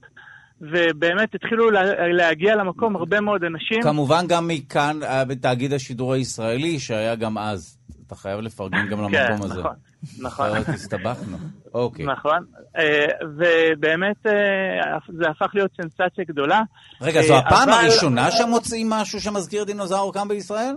ובאמת 0.60 1.34
התחילו 1.34 1.70
להגיע 2.12 2.56
למקום 2.56 2.96
הרבה 2.96 3.20
מאוד 3.20 3.44
אנשים. 3.44 3.82
כמובן 3.82 4.24
גם 4.28 4.48
מכאן, 4.48 5.02
אה, 5.02 5.24
בתאגיד 5.24 5.72
השידור 5.72 6.12
הישראלי, 6.12 6.78
שהיה 6.78 7.14
גם 7.14 7.38
אז. 7.38 7.78
אתה 8.08 8.16
חייב 8.16 8.40
לפרגן 8.40 8.86
גם 8.88 8.98
למקום 8.98 9.12
כן, 9.12 9.32
הזה. 9.32 9.60
נכון, 9.60 9.74
נכון. 10.22 10.46
אחרת 10.46 10.68
הסתבכנו. 10.68 11.36
אוקיי. 11.74 12.06
נכון, 12.06 12.44
אה, 12.78 13.06
ובאמת 13.22 14.26
אה, 14.26 14.98
זה 15.08 15.24
הפך 15.30 15.50
להיות 15.54 15.70
סנסציה 15.76 16.24
גדולה. 16.28 16.62
רגע, 17.00 17.22
זו 17.22 17.34
אה, 17.34 17.38
הפעם 17.38 17.68
הראשונה 17.68 18.30
שמוצאים 18.30 18.90
משהו 18.90 19.20
שמזכיר 19.20 19.64
דינוזאור 19.64 20.14
כאן 20.14 20.28
בישראל? 20.28 20.74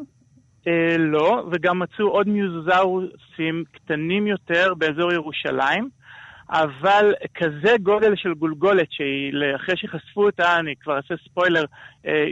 לא, 0.98 1.44
וגם 1.52 1.80
מצאו 1.80 2.08
עוד 2.08 2.28
מיוזאורוסים 2.28 3.64
קטנים 3.72 4.28
יותר 4.28 4.74
באזור 4.78 5.14
ירושלים, 5.14 5.90
אבל 6.50 7.14
כזה 7.36 7.76
גודל 7.84 8.14
של 8.16 8.34
גולגולת, 8.34 8.88
שהיא, 8.92 9.56
אחרי 9.56 9.76
שחשפו 9.78 10.26
אותה, 10.26 10.60
אני 10.60 10.74
כבר 10.82 10.98
אעשה 10.98 11.14
ספוילר, 11.30 11.64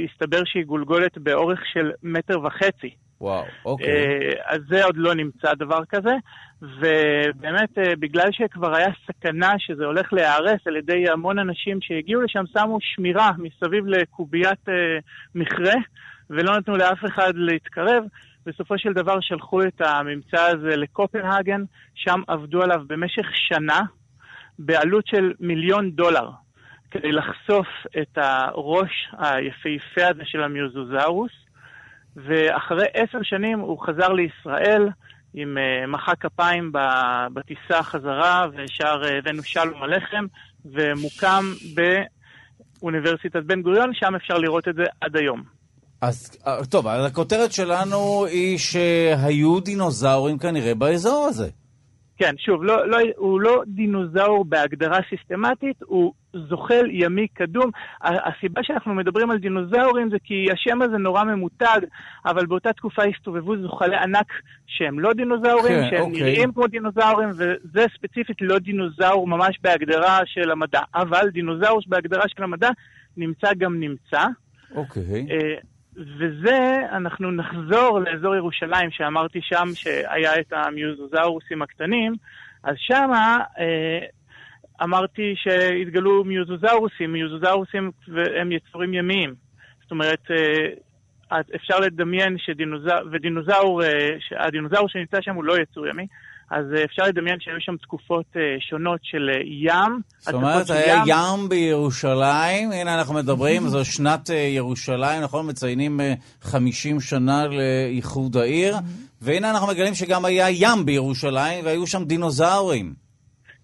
הסתבר 0.06 0.42
שהיא 0.46 0.66
גולגולת 0.66 1.18
באורך 1.18 1.60
של 1.74 1.92
מטר 2.04 2.40
וחצי. 2.44 2.96
וואו, 3.22 3.46
אוקיי. 3.66 3.88
אה, 3.88 4.34
אז 4.46 4.60
זה 4.70 4.86
עוד 4.86 4.98
לא 4.98 5.14
נמצא 5.14 5.54
דבר 5.54 5.86
כזה, 5.90 6.16
ובאמת, 6.62 7.78
אה, 7.78 7.96
בגלל 8.00 8.30
שכבר 8.32 8.76
היה 8.76 8.88
סכנה 9.08 9.54
שזה 9.58 9.86
הולך 9.86 10.14
להיהרס 10.14 10.68
על 10.68 10.76
ידי 10.76 11.10
המון 11.10 11.40
אנשים 11.40 11.82
שהגיעו 11.82 12.22
לשם, 12.22 12.44
שמו 12.54 12.78
שמירה 12.82 13.32
מסביב 13.38 13.88
לקוביית 13.88 14.70
אה, 14.70 14.74
מכרה, 15.36 15.76
ולא 16.30 16.58
נתנו 16.58 16.78
לאף 16.78 17.06
אחד 17.06 17.32
להתקרב. 17.36 18.04
בסופו 18.46 18.78
של 18.78 18.94
דבר 18.94 19.20
שלחו 19.22 19.64
את 19.64 19.82
הממצא 19.82 20.42
הזה 20.42 20.76
לקופנהגן, 20.78 21.64
שם 21.96 22.22
עבדו 22.28 22.62
עליו 22.62 22.82
במשך 22.88 23.26
שנה, 23.34 23.82
בעלות 24.60 25.08
של 25.08 25.34
מיליון 25.40 25.92
דולר, 25.92 26.30
כדי 26.92 27.12
לחשוף 27.12 27.68
את 28.02 28.18
הראש 28.18 29.10
היפהפה 29.18 30.08
הזה 30.08 30.22
של 30.26 30.44
המיוזוזאורוס. 30.44 31.49
ואחרי 32.26 32.86
עשר 32.94 33.20
שנים 33.24 33.60
הוא 33.60 33.80
חזר 33.80 34.10
לישראל 34.10 34.90
עם 35.34 35.58
uh, 35.58 35.88
מחא 35.88 36.12
כפיים 36.20 36.72
בטיסה 37.34 37.84
חזרה, 37.84 38.48
ושר 38.54 39.02
uh, 39.04 39.08
הבאנו 39.08 39.44
שלום 39.44 39.84
הלחם, 39.84 40.26
ומוקם 40.66 41.46
באוניברסיטת 42.82 43.44
בן 43.46 43.62
גוריון, 43.62 43.94
שם 43.94 44.16
אפשר 44.16 44.38
לראות 44.38 44.68
את 44.68 44.76
זה 44.76 44.84
עד 45.02 45.18
היום. 45.18 45.60
אז 46.02 46.32
אה, 46.48 46.66
טוב, 46.66 46.88
הכותרת 46.88 47.52
שלנו 47.52 48.26
היא 48.26 48.58
שהיו 48.58 49.60
דינוזאורים 49.60 50.38
כנראה 50.38 50.76
באזור 50.76 51.28
הזה. 51.30 51.50
כן, 52.20 52.36
שוב, 52.38 52.64
לא, 52.64 52.88
לא, 52.88 52.98
הוא 53.18 53.42
לא 53.42 53.64
דינוזאור 53.68 54.46
בהגדרה 54.46 55.00
סיסטמטית, 55.10 55.76
הוא 55.86 56.14
זוחל 56.34 56.86
ימי 56.92 57.28
קדום. 57.28 57.72
הסיבה 58.02 58.64
שאנחנו 58.64 58.94
מדברים 58.94 59.32
על 59.32 59.38
דינוזאורים 59.38 60.10
זה 60.10 60.18
כי 60.24 60.46
השם 60.54 60.82
הזה 60.82 60.98
נורא 60.98 61.24
ממותג, 61.24 61.80
אבל 62.26 62.46
באותה 62.46 62.74
תקופה 62.74 63.02
הסתובבו 63.04 63.58
זוחלי 63.58 63.96
ענק 63.96 64.34
שהם 64.68 65.00
לא 65.00 65.14
דינוזאורים, 65.14 65.82
כן, 65.82 65.88
שהם 65.90 66.02
אוקיי. 66.02 66.22
נראים 66.22 66.52
כמו 66.52 66.68
דינוזאורים, 66.68 67.30
וזה 67.30 67.86
ספציפית 67.98 68.38
לא 68.42 68.60
דינוזאור 68.60 69.28
ממש 69.28 69.60
בהגדרה 69.62 70.20
של 70.26 70.52
המדע. 70.52 70.82
אבל 70.96 71.30
דינוזאור 71.30 71.82
בהגדרה 71.88 72.24
של 72.28 72.44
המדע 72.44 72.70
נמצא 73.18 73.48
גם 73.58 73.80
נמצא. 73.80 74.26
אוקיי. 74.76 75.28
אה, 75.32 75.56
וזה, 76.00 76.82
אנחנו 76.92 77.32
נחזור 77.32 78.00
לאזור 78.00 78.36
ירושלים, 78.36 78.92
שאמרתי 78.92 79.40
שם 79.42 79.68
שהיה 79.74 80.40
את 80.40 80.54
המיוזוזאורוסים 80.54 81.62
הקטנים, 81.62 82.14
אז 82.64 82.76
שמה 82.78 83.40
אה, 83.60 84.00
אמרתי 84.84 85.36
שהתגלו 85.36 86.24
מיוזוזאורוסים, 86.24 87.14
מיוזוזאורוסים 87.14 87.92
הם 88.40 88.52
יצורים 88.52 88.94
ימיים. 88.94 89.34
זאת 89.82 89.92
אומרת, 89.92 90.32
אה, 90.32 91.40
אפשר 91.56 91.80
לדמיין 91.80 92.38
שדינוזאור, 92.38 93.00
ודינוזאור, 93.12 93.84
אה, 93.84 94.10
שהדינוזאור 94.20 94.90
שנמצא 94.90 95.22
שם 95.22 95.36
הוא 95.36 95.44
לא 95.44 95.58
יצור 95.62 95.88
ימי, 95.88 96.08
אז 96.52 96.66
אה, 96.78 96.84
אפשר 96.84 97.04
לדמיין 97.04 97.40
שהיו 97.40 97.56
שם 97.60 97.78
תקופות 97.78 98.26
אה, 98.36 98.42
שונות 98.60 99.00
של 99.04 99.30
אה, 99.34 99.42
ים. 99.46 100.02
זאת 100.20 100.34
אומרת, 100.34 100.70
היה 100.70 101.04
ים 101.08 101.50
בירושלים, 101.50 102.72
הנה 102.72 103.00
אנחנו 103.00 103.14
מדברים, 103.14 103.68
זו 103.68 103.86
שנת 103.86 104.30
ירושלים, 104.30 105.22
נכון? 105.22 105.50
מציינים 105.50 106.02
אה, 106.02 106.14
50 106.42 107.00
שנה 107.00 107.48
לאיחוד 107.48 108.38
העיר, 108.38 108.76
והנה 109.22 109.52
אנחנו 109.52 109.68
מגלים 109.68 109.94
שגם 109.94 110.26
היה 110.26 110.46
ים 110.50 110.86
בירושלים, 110.86 111.66
והיו 111.66 111.88
שם 111.88 112.04
דינוזאורים. 112.04 112.94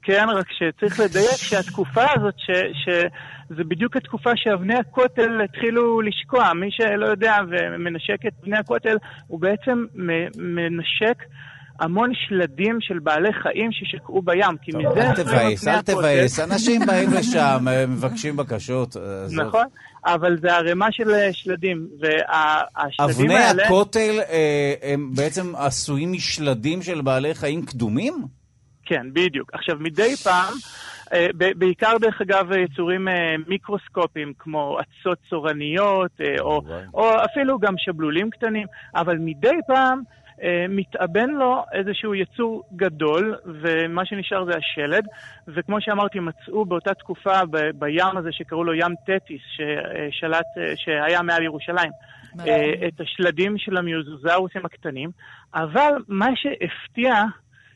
כן, 0.05 0.25
רק 0.29 0.45
שצריך 0.51 0.99
לדייק 0.99 1.35
שהתקופה 1.35 2.03
הזאת, 2.15 2.33
ש, 2.37 2.51
שזה 2.83 3.63
בדיוק 3.63 3.97
התקופה 3.97 4.29
שאבני 4.35 4.75
הכותל 4.75 5.41
התחילו 5.43 6.01
לשקוע. 6.01 6.53
מי 6.53 6.67
שלא 6.71 7.05
יודע 7.05 7.35
ומנשק 7.49 8.25
את 8.27 8.33
אבני 8.43 8.57
הכותל, 8.57 8.97
הוא 9.27 9.39
בעצם 9.39 9.85
מנשק 10.35 11.23
המון 11.79 12.11
שלדים 12.13 12.77
של 12.81 12.99
בעלי 12.99 13.33
חיים 13.33 13.71
ששקעו 13.71 14.21
בים, 14.21 14.57
כי 14.61 14.71
טוב, 14.71 14.81
מזה... 14.81 15.01
אל 15.01 15.15
תבאס, 15.15 15.67
אל. 15.67 15.81
תבאס, 15.81 16.39
אנשים 16.39 16.81
באים 16.85 17.09
לשם, 17.19 17.65
מבקשים 17.87 18.37
בקשות. 18.37 18.97
אה. 18.97 19.01
נכון, 19.45 19.65
אבל 20.05 20.37
זה 20.41 20.55
ערימה 20.55 20.87
של 20.91 21.11
אה, 21.11 21.33
שלדים, 21.33 21.87
והשלדים 21.99 23.25
אבני 23.25 23.35
האלה... 23.35 23.65
הכותל 23.65 24.19
אה, 24.29 24.73
הם 24.81 25.09
בעצם 25.15 25.55
עשויים 25.55 26.11
משלדים 26.11 26.81
של 26.81 27.01
בעלי 27.01 27.33
חיים 27.33 27.65
קדומים? 27.65 28.13
כן, 28.85 29.07
בדיוק. 29.13 29.49
עכשיו, 29.53 29.75
מדי 29.79 30.15
פעם, 30.15 30.53
בעיקר 31.57 31.97
דרך 32.01 32.21
אגב 32.21 32.51
יצורים 32.51 33.07
מיקרוסקופיים 33.47 34.33
כמו 34.39 34.77
אצות 34.79 35.17
צורניות, 35.29 36.11
או. 36.39 36.61
או 36.93 37.09
אפילו 37.25 37.59
גם 37.59 37.73
שבלולים 37.77 38.29
קטנים, 38.29 38.67
אבל 38.95 39.17
מדי 39.17 39.57
פעם 39.67 40.01
מתאבן 40.69 41.29
לו 41.29 41.63
איזשהו 41.73 42.15
יצור 42.15 42.63
גדול, 42.75 43.35
ומה 43.45 44.05
שנשאר 44.05 44.45
זה 44.45 44.51
השלד, 44.57 45.05
וכמו 45.47 45.81
שאמרתי, 45.81 46.19
מצאו 46.19 46.65
באותה 46.65 46.93
תקופה 46.93 47.45
ב- 47.45 47.69
בים 47.75 48.17
הזה 48.17 48.29
שקראו 48.31 48.63
לו 48.63 48.73
ים 48.73 48.95
תטיס, 49.05 49.41
ששלט, 49.55 50.45
אה, 50.57 50.73
שהיה 50.75 51.21
מעל 51.21 51.43
ירושלים. 51.43 51.91
אה, 52.47 52.87
את 52.87 53.01
השלדים 53.01 53.57
של 53.57 53.77
המיוזוזאורוסים 53.77 54.65
הקטנים, 54.65 55.09
אבל 55.53 55.91
מה 56.07 56.29
שהפתיע, 56.35 57.13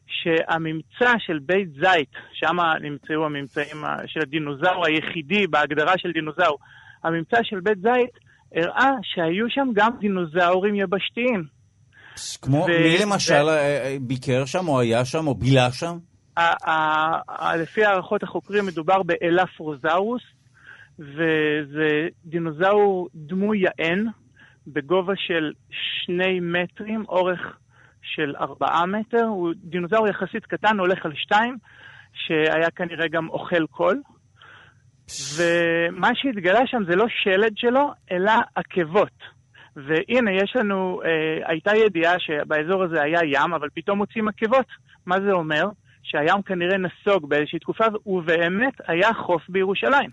שהממצא 0.07 1.13
של 1.17 1.39
בית 1.39 1.69
זית, 1.73 2.11
שם 2.33 2.57
נמצאו 2.81 3.25
הממצאים 3.25 3.83
של 4.05 4.19
הדינוזאור 4.19 4.85
היחידי 4.85 5.47
בהגדרה 5.47 5.93
של 5.97 6.11
דינוזאור, 6.11 6.57
הממצא 7.03 7.37
של 7.43 7.59
בית 7.59 7.77
זית 7.77 8.29
הראה 8.55 8.91
שהיו 9.03 9.49
שם 9.49 9.67
גם 9.73 9.91
דינוזאורים 9.99 10.75
יבשתיים. 10.75 11.58
כמו, 12.41 12.57
ו- 12.57 12.83
מי 12.83 12.97
למשל 13.03 13.33
ו- 13.33 13.49
אה, 13.49 13.83
אה, 13.83 13.97
ביקר 14.01 14.45
שם, 14.45 14.67
או 14.67 14.79
היה 14.79 15.05
שם, 15.05 15.27
או 15.27 15.35
בילה 15.35 15.71
שם? 15.71 15.97
ה- 16.37 16.69
ה- 16.69 17.21
ה- 17.29 17.55
לפי 17.55 17.85
הערכות 17.85 18.23
החוקרים 18.23 18.65
מדובר 18.65 19.03
באלפרוזאורוס, 19.03 20.21
וזה 20.99 22.07
דינוזאור 22.25 23.09
דמוי 23.15 23.59
יען, 23.59 24.05
בגובה 24.67 25.13
של 25.15 25.51
שני 25.71 26.39
מטרים, 26.39 27.05
אורך 27.09 27.39
של 28.01 28.35
ארבעה 28.39 28.85
מטר. 28.85 29.23
הוא 29.23 29.53
דינוזאור 29.63 30.07
יחסית 30.07 30.45
קטן, 30.45 30.79
הולך 30.79 31.05
על 31.05 31.11
שתיים, 31.15 31.57
שהיה 32.13 32.69
כנראה 32.75 33.07
גם 33.07 33.29
אוכל 33.29 33.65
קול. 33.67 34.01
ומה 35.37 36.09
שהתגלה 36.13 36.67
שם 36.67 36.83
זה 36.89 36.95
לא 36.95 37.05
שלד 37.23 37.53
שלו, 37.55 37.91
אלא 38.11 38.31
עקבות. 38.55 39.38
והנה, 39.87 40.31
יש 40.31 40.55
לנו, 40.55 41.01
אה, 41.05 41.49
הייתה 41.51 41.71
ידיעה 41.75 42.19
שבאזור 42.19 42.83
הזה 42.83 43.01
היה 43.01 43.19
ים, 43.23 43.53
אבל 43.53 43.67
פתאום 43.73 43.97
מוצאים 43.97 44.27
עקבות. 44.27 44.65
מה 45.05 45.21
זה 45.21 45.31
אומר? 45.31 45.65
שהים 46.03 46.41
כנראה 46.41 46.77
נסוג 46.77 47.29
באיזושהי 47.29 47.59
תקופה, 47.59 47.85
ובאמת 48.05 48.73
היה 48.87 49.13
חוף 49.13 49.41
בירושלים. 49.49 50.09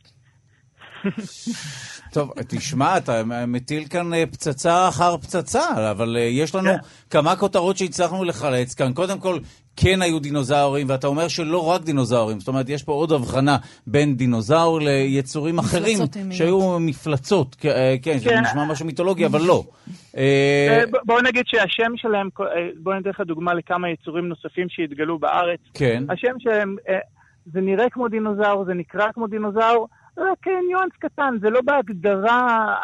טוב, 2.14 2.32
תשמע, 2.48 2.96
אתה 2.96 3.22
מטיל 3.46 3.88
כאן 3.88 4.14
אה, 4.14 4.24
פצצה 4.26 4.88
אחר 4.88 5.16
פצצה, 5.16 5.90
אבל 5.90 6.16
אה, 6.16 6.22
יש 6.22 6.54
לנו 6.54 6.68
כן. 6.68 6.78
כמה 7.10 7.36
כותרות 7.36 7.76
שהצלחנו 7.76 8.24
לחלץ 8.24 8.74
כאן. 8.74 8.92
קודם 8.92 9.18
כל, 9.18 9.38
כן 9.76 10.02
היו 10.02 10.18
דינוזאורים, 10.18 10.88
ואתה 10.88 11.06
אומר 11.06 11.28
שלא 11.28 11.70
רק 11.70 11.82
דינוזאורים, 11.82 12.40
זאת 12.40 12.48
אומרת, 12.48 12.68
יש 12.68 12.82
פה 12.82 12.92
עוד 12.92 13.12
הבחנה 13.12 13.56
בין 13.86 14.16
דינוזאור 14.16 14.80
ליצורים 14.80 15.58
אחרים. 15.58 15.98
שהיו 16.30 16.78
מפלצות, 16.80 17.56
אה, 17.64 17.94
כן, 18.02 18.18
זה 18.18 18.30
כן. 18.30 18.42
נשמע 18.42 18.64
משהו 18.64 18.86
מיתולוגי, 18.86 19.26
אבל 19.26 19.40
לא. 19.40 19.64
אה, 20.16 20.78
אה, 20.78 20.84
בואו 21.04 21.22
נגיד 21.22 21.44
שהשם 21.46 21.92
שלהם, 21.96 22.28
בואו 22.76 22.96
ניתן 22.96 23.10
לך 23.10 23.20
דוגמה 23.20 23.54
לכמה 23.54 23.90
יצורים 23.90 24.28
נוספים 24.28 24.66
שהתגלו 24.68 25.18
בארץ. 25.18 25.60
כן. 25.74 26.04
השם 26.08 26.34
שלהם, 26.38 26.76
זה 27.52 27.60
נראה 27.60 27.90
כמו 27.90 28.08
דינוזאור, 28.08 28.64
זה 28.64 28.74
נקרא 28.74 29.12
כמו 29.12 29.26
דינוזאור, 29.26 29.88
רק 30.18 30.46
ניואנס 30.68 30.92
קטן, 30.98 31.34
זה 31.40 31.50
לא 31.50 31.60
בהגדרה 31.60 32.74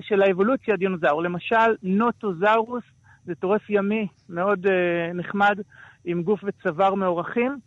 של 0.00 0.22
האבולוציה 0.22 0.76
דינוזאור. 0.76 1.22
למשל, 1.22 1.74
נוטוזאורוס, 1.82 2.84
זה 3.26 3.34
טורף 3.34 3.70
ימי 3.70 4.06
מאוד 4.28 4.66
נחמד, 5.14 5.58
עם 6.04 6.22
גוף 6.22 6.40
וצוואר 6.44 6.94
מאורכים, 6.94 7.58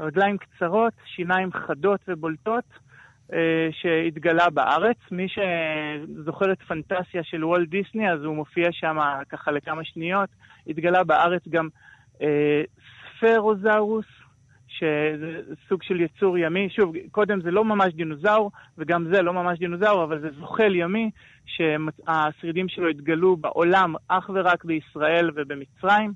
רגליים 0.00 0.38
קצרות, 0.38 0.92
שיניים 1.04 1.52
חדות 1.52 2.00
ובולטות, 2.08 2.64
אה, 3.32 3.68
שהתגלה 3.72 4.50
בארץ. 4.50 4.96
מי 5.10 5.26
שזוכר 5.28 6.52
את 6.52 6.62
פנטסיה 6.62 7.24
של 7.24 7.44
וולט 7.44 7.68
דיסני, 7.68 8.12
אז 8.12 8.24
הוא 8.24 8.36
מופיע 8.36 8.68
שם 8.72 8.96
ככה 9.28 9.50
לכמה 9.50 9.84
שניות. 9.84 10.28
התגלה 10.66 11.04
בארץ 11.04 11.42
גם 11.48 11.68
אה, 12.22 12.62
ספרוזאורוס, 13.18 14.06
שזה 14.68 15.40
סוג 15.68 15.82
של 15.82 16.00
יצור 16.00 16.38
ימי. 16.38 16.68
שוב, 16.70 16.94
קודם 17.10 17.40
זה 17.40 17.50
לא 17.50 17.64
ממש 17.64 17.92
דינוזאור, 17.92 18.50
וגם 18.78 19.04
זה 19.14 19.22
לא 19.22 19.32
ממש 19.32 19.58
דינוזאור, 19.58 20.04
אבל 20.04 20.20
זה 20.20 20.30
זוחל 20.30 20.74
ימי, 20.74 21.10
שהשרידים 21.46 22.68
שלו 22.68 22.88
התגלו 22.88 23.36
בעולם 23.36 23.94
אך 24.08 24.30
ורק 24.34 24.64
בישראל 24.64 25.30
ובמצרים. 25.34 26.12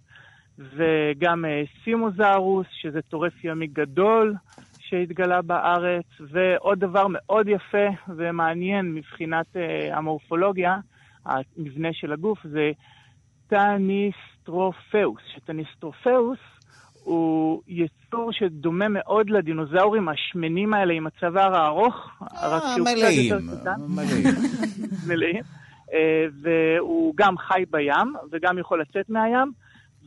וגם 0.61 1.45
אה, 1.45 1.63
סימוזאורוס, 1.85 2.67
שזה 2.71 3.03
טורף 3.03 3.45
ימי 3.45 3.67
גדול 3.67 4.35
שהתגלה 4.79 5.43
בארץ, 5.43 6.05
ועוד 6.21 6.79
דבר 6.79 7.07
מאוד 7.09 7.49
יפה 7.49 7.87
ומעניין 8.09 8.95
מבחינת 8.95 9.47
אה, 9.57 9.97
המורפולוגיה, 9.97 10.77
המבנה 11.27 11.89
של 11.93 12.13
הגוף, 12.13 12.39
זה 12.43 12.71
טניסטרופאוס. 13.47 15.23
שטניסטרופאוס 15.35 16.39
הוא 17.05 17.63
יצור 17.69 18.33
שדומה 18.33 18.89
מאוד 18.89 19.31
לדינוזאורים 19.31 20.09
השמנים 20.09 20.75
האלה 20.75 20.95
עם 20.95 21.07
הצוואר 21.07 21.57
הארוך, 21.57 22.23
רק 22.43 22.63
אה, 22.63 22.75
שהוא 22.75 22.87
קצת 22.87 23.09
יותר 23.13 23.61
קטן. 23.61 23.81
מלאים. 23.97 24.35
מלאים, 25.09 25.43
והוא 26.43 27.15
גם 27.17 27.39
חי 27.39 27.65
בים 27.71 28.15
וגם 28.33 28.59
יכול 28.59 28.81
לצאת 28.81 29.11
מהים, 29.11 29.53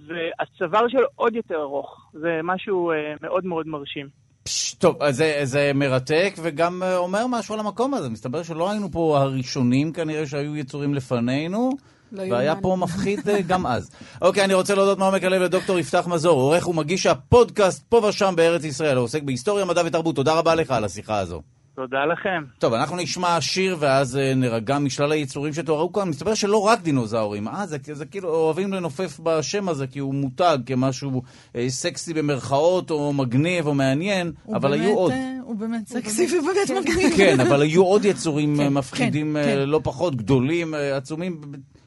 והצוואר 0.08 0.88
שלו 0.88 1.08
עוד 1.16 1.36
יותר 1.36 1.56
ארוך. 1.56 2.12
זה 2.14 2.40
משהו 2.44 2.92
אה, 2.92 2.96
מאוד 3.22 3.46
מאוד 3.46 3.68
מרשים. 3.68 4.08
פש, 4.44 4.74
טוב, 4.74 5.04
אז 5.04 5.16
זה, 5.16 5.40
זה 5.44 5.72
מרתק 5.76 6.34
וגם 6.42 6.84
אה, 6.84 6.98
אומר 6.98 7.28
משהו 7.30 7.54
על 7.54 7.60
המקום 7.60 7.94
הזה. 7.94 8.10
מסתבר 8.10 8.44
שלא 8.44 8.72
היינו 8.72 8.92
פה 8.92 9.20
הראשונים 9.20 9.94
כנראה 9.94 10.28
שהיו 10.28 10.56
יצורים 10.58 10.94
לפנינו, 10.94 11.70
לא 12.12 12.22
והיה. 12.22 12.56
פה 12.56 12.76
מפחיד 12.80 13.30
אה, 13.30 13.42
גם 13.42 13.68
אז. 13.68 13.92
אוקיי, 14.22 14.44
אני 14.44 14.54
רוצה 14.54 14.76
להודות 14.76 14.98
מעומק 14.98 15.24
הלב 15.24 15.42
לדוקטור 15.42 15.80
יפתח 15.80 16.08
מזור, 16.08 16.42
עורך 16.42 16.68
ומגיש 16.68 17.06
הפודקאסט 17.06 17.86
פה 17.90 17.98
ושם 17.98 18.34
בארץ 18.38 18.64
ישראל, 18.64 18.98
העוסק 18.98 19.24
בהיסטוריה, 19.24 19.66
מדע 19.66 19.82
ותרבות. 19.86 20.16
תודה 20.16 20.34
רבה 20.34 20.56
לך 20.56 20.72
על 20.72 20.84
השיחה 20.84 21.20
הזו. 21.20 21.42
תודה 21.76 22.06
לכם. 22.06 22.44
טוב, 22.60 22.74
אנחנו 22.74 22.98
נשמע 22.98 23.42
שיר 23.42 23.78
ואז 23.80 24.18
אה, 24.18 24.34
נירגע 24.36 24.80
משלל 24.80 25.12
היצורים 25.12 25.54
שתוארו 25.54 25.94
כאן. 25.94 26.10
מסתבר 26.10 26.34
שלא 26.34 26.58
רק 26.58 26.82
דינוזאורים, 26.82 27.48
אה, 27.48 27.68
זה, 27.68 27.78
זה 27.92 28.06
כאילו 28.06 28.30
אוהבים 28.30 28.74
לנופף 28.74 29.20
בשם 29.24 29.70
הזה 29.70 29.88
כי 29.88 30.00
הוא 30.00 30.14
מותג 30.14 30.58
כמשהו 30.66 31.22
אה, 31.56 31.70
סקסי 31.70 32.14
במרכאות 32.14 32.92
או 32.92 33.14
מגניב 33.14 33.68
או 33.68 33.74
מעניין, 33.74 34.32
אבל 34.54 34.70
באמת, 34.70 34.82
היו 34.82 34.96
עוד. 34.96 35.12
אה, 35.12 35.38
הוא 35.44 35.56
באמת 35.56 35.88
סקסי 35.88 36.26
ובאמת 36.26 36.86
מגניב. 36.86 37.14
כן, 37.18 37.40
אבל 37.40 37.62
היו 37.62 37.84
עוד 37.84 38.06
יצורים 38.06 38.56
כן, 38.56 38.62
אה, 38.62 38.70
מפחידים 38.70 39.36
כן, 39.40 39.44
כן. 39.44 39.70
לא 39.70 39.80
פחות, 39.84 40.16
גדולים, 40.16 40.74
עצומים, 40.74 41.42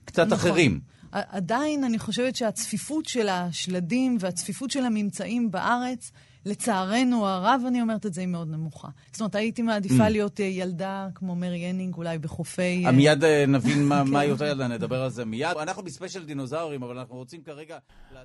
קצת 0.04 0.26
נכון. 0.26 0.38
אחרים. 0.38 0.80
עדיין 1.12 1.84
אני 1.84 1.98
חושבת 1.98 2.36
שהצפיפות 2.36 3.06
של 3.06 3.28
השלדים 3.28 4.16
והצפיפות 4.20 4.70
של 4.70 4.84
הממצאים 4.84 5.50
בארץ, 5.50 6.12
לצערנו 6.46 7.26
הרב, 7.26 7.60
אני 7.68 7.82
אומרת 7.82 8.06
את 8.06 8.14
זה, 8.14 8.20
היא 8.20 8.28
מאוד 8.28 8.48
נמוכה. 8.50 8.88
זאת 9.12 9.20
אומרת, 9.20 9.34
הייתי 9.34 9.62
מעדיפה 9.62 10.08
להיות 10.08 10.40
אה, 10.40 10.44
ילדה 10.44 11.08
כמו 11.14 11.36
מרי 11.36 11.64
אנינג, 11.64 11.94
אולי 11.94 12.18
בחופי... 12.18 12.82
אה, 12.86 12.92
מיד 12.92 13.24
אה, 13.24 13.44
נבין 13.48 13.84
מה- 13.84 14.02
כן. 14.06 14.10
מה 14.12 14.24
יותר 14.24 14.44
ילדה, 14.44 14.68
נדבר 14.68 15.02
על 15.02 15.10
זה 15.10 15.24
מיד. 15.24 15.56
אנחנו 15.62 15.82
בספיישל 15.82 16.24
דינוזאורים, 16.24 16.82
אבל 16.82 16.98
אנחנו 16.98 17.14
רוצים 17.16 17.40
כרגע... 17.42 17.78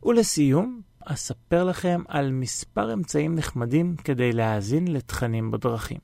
ולסיום, 0.06 0.82
אספר 1.06 1.64
לכם 1.64 2.02
על 2.08 2.32
מספר 2.32 2.94
אמצעים 2.94 3.36
נחמדים 3.36 3.96
כדי 4.04 4.32
להאזין 4.32 4.88
לתכנים 4.88 5.52
בדרכים. 5.52 5.98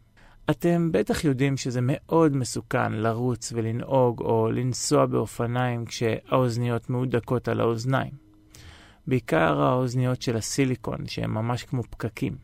אתם 0.49 0.89
בטח 0.91 1.23
יודעים 1.23 1.57
שזה 1.57 1.79
מאוד 1.83 2.35
מסוכן 2.35 2.91
לרוץ 2.93 3.51
ולנהוג 3.55 4.21
או 4.21 4.51
לנסוע 4.51 5.05
באופניים 5.05 5.85
כשהאוזניות 5.85 6.89
מהודקות 6.89 7.47
על 7.47 7.59
האוזניים. 7.59 8.26
בעיקר 9.07 9.61
האוזניות 9.61 10.21
של 10.21 10.37
הסיליקון, 10.37 11.07
שהן 11.07 11.29
ממש 11.29 11.63
כמו 11.63 11.83
פקקים. 11.83 12.37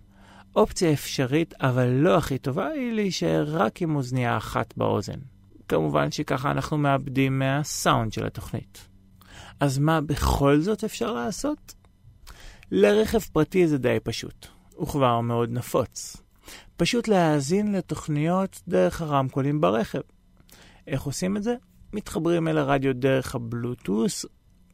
אופציה 0.56 0.94
אפשרית, 0.94 1.54
אבל 1.62 1.88
לא 1.88 2.18
הכי 2.18 2.38
טובה, 2.38 2.68
היא 2.68 2.94
להישאר 2.94 3.46
רק 3.48 3.82
עם 3.82 3.96
אוזנייה 3.96 4.38
אחת 4.38 4.74
באוזן. 4.78 5.20
כמובן 5.68 6.12
שככה 6.12 6.52
אנחנו 6.52 6.78
מאבדים 6.78 7.40
מהסאונד 7.40 8.14
של 8.14 8.26
התוכנית. 8.26 8.88
אז 9.60 9.78
מה 9.78 10.02
בכל 10.02 10.60
זאת 10.60 10.84
אפשר 10.84 11.14
לעשות? 11.14 11.74
לרכב 12.72 13.20
פרטי 13.20 13.68
זה 13.68 13.78
די 13.78 13.98
פשוט, 14.04 14.48
וכבר 14.82 15.22
מאוד 15.22 15.52
נפוץ. 15.52 16.18
פשוט 16.78 17.08
להאזין 17.08 17.72
לתוכניות 17.72 18.62
דרך 18.68 19.02
הרמקולים 19.02 19.62
ברכב. 19.62 20.02
איך 20.88 21.02
עושים 21.02 21.38
את 21.38 21.44
זה? 21.44 21.56
מתחברים 21.94 22.48
אל 22.48 22.58
הרדיו 22.58 22.96
דרך 22.96 23.36
הבלוטוס, 23.36 24.26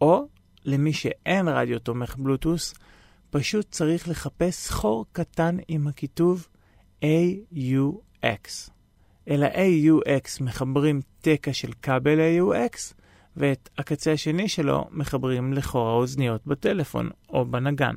או 0.01 0.27
למי 0.65 0.93
שאין 0.93 1.47
רדיו 1.47 1.79
תומך 1.79 2.15
בלוטוס, 2.17 2.73
פשוט 3.29 3.71
צריך 3.71 4.09
לחפש 4.09 4.71
חור 4.71 5.05
קטן 5.11 5.57
עם 5.67 5.87
הכיתוב 5.87 6.47
AUX. 7.03 8.71
אל 9.29 9.43
ה-AUX 9.43 10.43
מחברים 10.43 11.01
תקע 11.21 11.53
של 11.53 11.71
כבל 11.81 12.19
AUX, 12.19 12.93
ואת 13.37 13.69
הקצה 13.77 14.11
השני 14.11 14.49
שלו 14.49 14.87
מחברים 14.91 15.53
לחור 15.53 15.87
האוזניות 15.87 16.47
בטלפון 16.47 17.09
או 17.29 17.45
בנגן. 17.45 17.95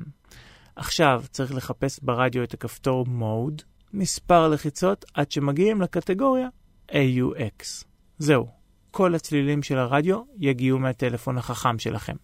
עכשיו 0.75 1.23
צריך 1.31 1.53
לחפש 1.55 1.99
ברדיו 1.99 2.43
את 2.43 2.53
הכפתור 2.53 3.05
Mode, 3.05 3.63
מספר 3.93 4.47
לחיצות 4.47 5.05
עד 5.13 5.31
שמגיעים 5.31 5.81
לקטגוריה 5.81 6.47
AUX. 6.89 7.85
זהו, 8.17 8.47
כל 8.91 9.15
הצלילים 9.15 9.63
של 9.63 9.77
הרדיו 9.77 10.21
יגיעו 10.37 10.79
מהטלפון 10.79 11.37
החכם 11.37 11.79
שלכם, 11.79 12.15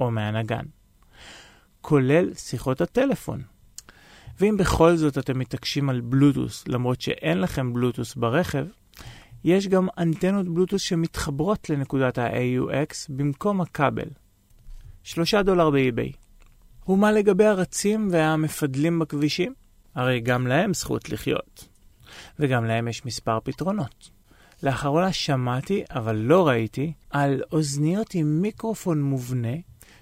או 0.00 0.10
מהנגן, 0.10 0.64
כולל 1.80 2.34
שיחות 2.34 2.80
הטלפון. 2.80 3.42
ואם 4.40 4.56
בכל 4.56 4.96
זאת 4.96 5.18
אתם 5.18 5.38
מתעקשים 5.38 5.90
על 5.90 6.00
בלוטוס, 6.00 6.68
למרות 6.68 7.00
שאין 7.00 7.40
לכם 7.40 7.72
בלוטוס 7.72 8.14
ברכב, 8.14 8.66
יש 9.44 9.68
גם 9.68 9.88
אנטנות 9.98 10.48
בלוטוס 10.48 10.82
שמתחברות 10.82 11.70
לנקודת 11.70 12.18
ה-AUX 12.18 12.94
במקום 13.08 13.60
הכבל. 13.60 14.08
שלושה 15.02 15.42
דולר 15.42 15.70
באי-ביי. 15.70 16.12
ומה 16.88 17.12
לגבי 17.12 17.44
הרצים 17.44 18.08
והמפדלים 18.10 18.98
בכבישים? 18.98 19.54
הרי 19.94 20.20
גם 20.20 20.46
להם 20.46 20.74
זכות 20.74 21.08
לחיות. 21.08 21.68
וגם 22.38 22.64
להם 22.64 22.88
יש 22.88 23.06
מספר 23.06 23.38
פתרונות. 23.44 24.10
לאחרונה 24.62 25.12
שמעתי, 25.12 25.84
אבל 25.90 26.16
לא 26.16 26.48
ראיתי, 26.48 26.92
על 27.10 27.42
אוזניות 27.52 28.14
עם 28.14 28.42
מיקרופון 28.42 29.02
מובנה 29.02 29.56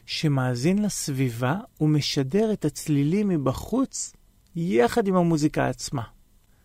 שמאזין 0.07 0.83
לסביבה 0.83 1.57
ומשדר 1.81 2.53
את 2.53 2.65
הצלילים 2.65 3.29
מבחוץ 3.29 4.13
יחד 4.57 5.07
עם 5.07 5.17
המוזיקה 5.17 5.69
עצמה. 5.69 6.03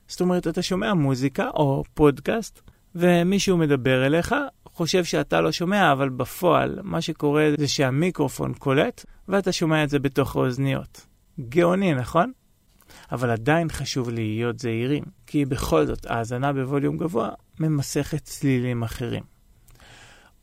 זאת 0.07 0.21
אומרת, 0.21 0.47
אתה 0.47 0.61
שומע 0.61 0.93
מוזיקה 0.93 1.49
או 1.49 1.83
פודקאסט, 1.93 2.61
ומישהו 2.95 3.57
מדבר 3.57 4.05
אליך, 4.05 4.35
חושב 4.65 5.03
שאתה 5.03 5.41
לא 5.41 5.51
שומע, 5.51 5.91
אבל 5.91 6.09
בפועל 6.09 6.79
מה 6.83 7.01
שקורה 7.01 7.49
זה 7.57 7.67
שהמיקרופון 7.67 8.53
קולט, 8.53 9.05
ואתה 9.27 9.51
שומע 9.51 9.83
את 9.83 9.89
זה 9.89 9.99
בתוך 9.99 10.35
האוזניות. 10.35 11.05
גאוני, 11.49 11.93
נכון? 11.93 12.31
אבל 13.11 13.29
עדיין 13.29 13.69
חשוב 13.69 14.09
להיות 14.09 14.59
זהירים, 14.59 15.03
כי 15.27 15.45
בכל 15.45 15.85
זאת 15.85 16.05
האזנה 16.05 16.53
בווליום 16.53 16.97
גבוה 16.97 17.29
ממסכת 17.59 18.23
צלילים 18.23 18.83
אחרים. 18.83 19.38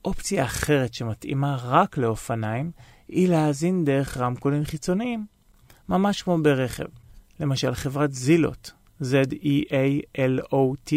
אופציה 0.07 0.45
אחרת 0.45 0.95
שמתאימה 0.95 1.57
רק 1.63 1.99
לאופניים 1.99 2.71
היא 3.09 3.29
להאזין 3.29 3.85
דרך 3.85 4.17
רמקולים 4.17 4.65
חיצוניים, 4.65 5.27
ממש 5.89 6.23
כמו 6.23 6.39
ברכב. 6.43 6.85
למשל 7.41 7.75
חברת 7.75 8.13
זילות, 8.13 8.73
Z-E-A-L-O-T, 9.03 10.93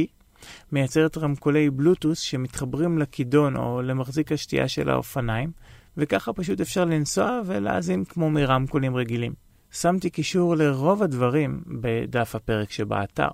מייצרת 0.71 1.17
רמקולי 1.17 1.69
בלוטוס 1.69 2.19
שמתחברים 2.19 2.99
לכידון 2.99 3.55
או 3.55 3.81
למחזיק 3.81 4.31
השתייה 4.31 4.67
של 4.67 4.89
האופניים, 4.89 5.51
וככה 5.97 6.33
פשוט 6.33 6.61
אפשר 6.61 6.85
לנסוע 6.85 7.41
ולהאזין 7.45 8.03
כמו 8.05 8.29
מרמקולים 8.29 8.95
רגילים. 8.95 9.33
שמתי 9.71 10.09
קישור 10.09 10.55
לרוב 10.55 11.03
הדברים 11.03 11.63
בדף 11.81 12.35
הפרק 12.35 12.71
שבאתר. 12.71 13.29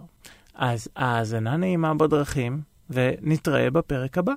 אז 0.55 0.87
האזנה 0.95 1.57
נעימה 1.57 1.93
בדרכים, 1.93 2.61
ונתראה 2.89 3.69
בפרק 3.69 4.17
הבא. 4.17 4.33